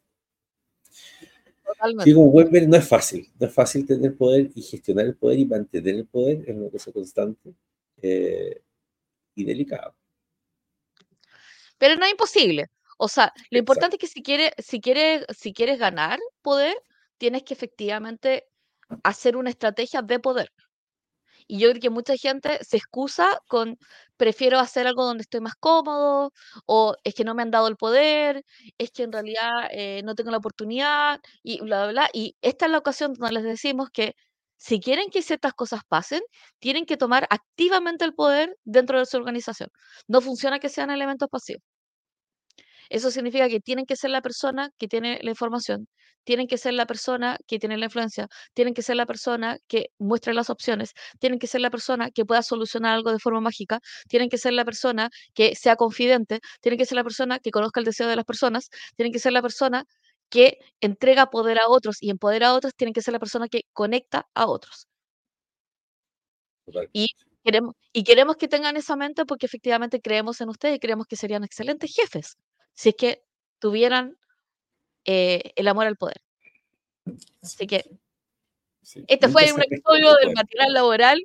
[2.05, 5.45] Digo, Weber no es fácil, no es fácil tener poder y gestionar el poder y
[5.45, 7.55] mantener el poder, es una cosa constante
[9.35, 9.95] y delicada.
[11.79, 12.69] Pero no es imposible.
[12.99, 16.77] O sea, lo importante es que si quieres, si quieres, si quieres ganar poder,
[17.23, 18.47] tienes que efectivamente
[19.05, 20.49] hacer una estrategia de poder.
[21.47, 23.79] Y yo creo que mucha gente se excusa con
[24.17, 26.33] prefiero hacer algo donde estoy más cómodo,
[26.67, 28.43] o es que no me han dado el poder,
[28.79, 32.11] es que en realidad eh, no tengo la oportunidad, y bla, bla, bla.
[32.13, 34.15] Y esta es la ocasión donde les decimos que
[34.57, 36.23] si quieren que ciertas cosas pasen,
[36.61, 39.71] tienen que tomar activamente el poder dentro de su organización.
[40.09, 41.63] No funciona que sean elementos pasivos.
[42.91, 45.89] Eso significa que tienen que ser la persona que tiene la información,
[46.25, 49.87] tienen que ser la persona que tiene la influencia, tienen que ser la persona que
[49.99, 53.81] muestre las opciones, tienen que ser la persona que pueda solucionar algo de forma mágica,
[54.09, 57.81] tienen que ser la persona que sea confidente, tienen que ser la persona que conozca
[57.81, 59.85] el deseo de las personas, tienen que ser la persona
[60.31, 63.63] que entrega poder a otros y empodera a otros, tienen que ser la persona que
[63.73, 64.87] conecta a otros.
[66.93, 67.09] Y
[67.45, 71.17] queremos, y queremos que tengan esa mente porque efectivamente creemos en ustedes y creemos que
[71.17, 72.37] serían excelentes jefes
[72.75, 73.23] si es que
[73.59, 74.17] tuvieran
[75.05, 76.21] eh, el amor al poder.
[77.43, 77.85] Así que
[79.07, 81.19] este fue un episodio del material laboral.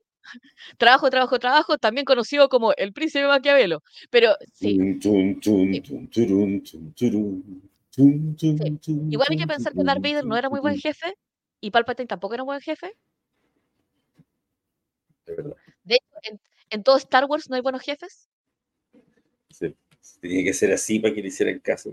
[0.78, 3.82] Trabajo, trabajo, trabajo, también conocido como el príncipe Maquiavelo.
[4.10, 4.78] Pero sí.
[9.10, 11.16] Igual hay que pensar que Darth Vader no era muy buen jefe
[11.62, 12.94] y Palpatine tampoco era un buen jefe.
[15.84, 18.30] De hecho, en, todo Star Wars no hay buenos jefes.
[19.50, 19.76] Sí,
[20.22, 21.92] tenía que ser así para que le hicieran caso.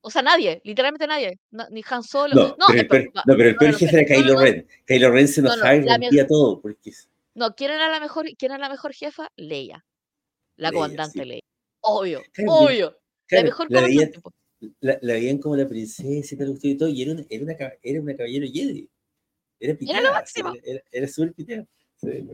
[0.00, 1.38] O sea, nadie, literalmente nadie.
[1.70, 2.34] ni Han Solo.
[2.34, 4.66] No, no, pero, el, peor, no, pero el peor jefe era Kylo Ren.
[4.86, 6.60] Kylo Ren se enojaba y rompía todo.
[6.60, 6.92] Porque...
[7.34, 9.28] No, ¿quién era, la mejor, ¿quién era la mejor jefa?
[9.36, 9.84] Leia.
[10.56, 11.42] La comandante Leia.
[11.80, 12.98] Obvio, obvio.
[13.30, 14.12] la mejor la veían,
[14.80, 17.56] la, la, veían como la princesa y tal, y todo, y era una, era una,
[17.82, 18.88] era una caballero Jedi.
[19.60, 20.24] Era pitada.
[20.34, 21.66] Era, era, era súper pitada.
[21.96, 22.26] Sí.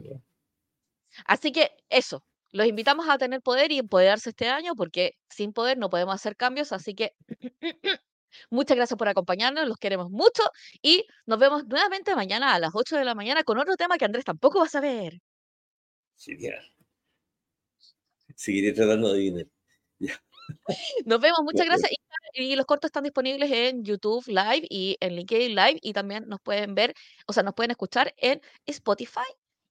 [1.26, 2.24] Así que eso,
[2.54, 6.36] los invitamos a tener poder y empoderarse este año porque sin poder no podemos hacer
[6.36, 7.12] cambios, así que
[8.48, 10.44] muchas gracias por acompañarnos, los queremos mucho
[10.80, 14.04] y nos vemos nuevamente mañana a las 8 de la mañana con otro tema que
[14.04, 15.20] Andrés tampoco va a saber.
[16.16, 16.64] Genial.
[18.36, 19.46] Seguiré tratando de adivinar.
[19.98, 20.20] Ya.
[21.06, 21.90] Nos vemos, muchas gracias.
[22.34, 26.28] Y, y los cortos están disponibles en YouTube Live y en LinkedIn Live y también
[26.28, 26.94] nos pueden ver,
[27.26, 29.22] o sea, nos pueden escuchar en Spotify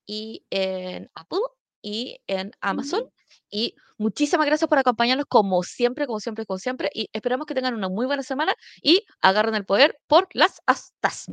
[0.06, 1.40] y en Apple
[1.84, 3.12] y en Amazon.
[3.52, 6.90] Y muchísimas gracias por acompañarnos como siempre, como siempre, como siempre.
[6.92, 11.26] Y esperamos que tengan una muy buena semana y agarren el poder por las astas.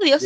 [0.00, 0.24] Adiós.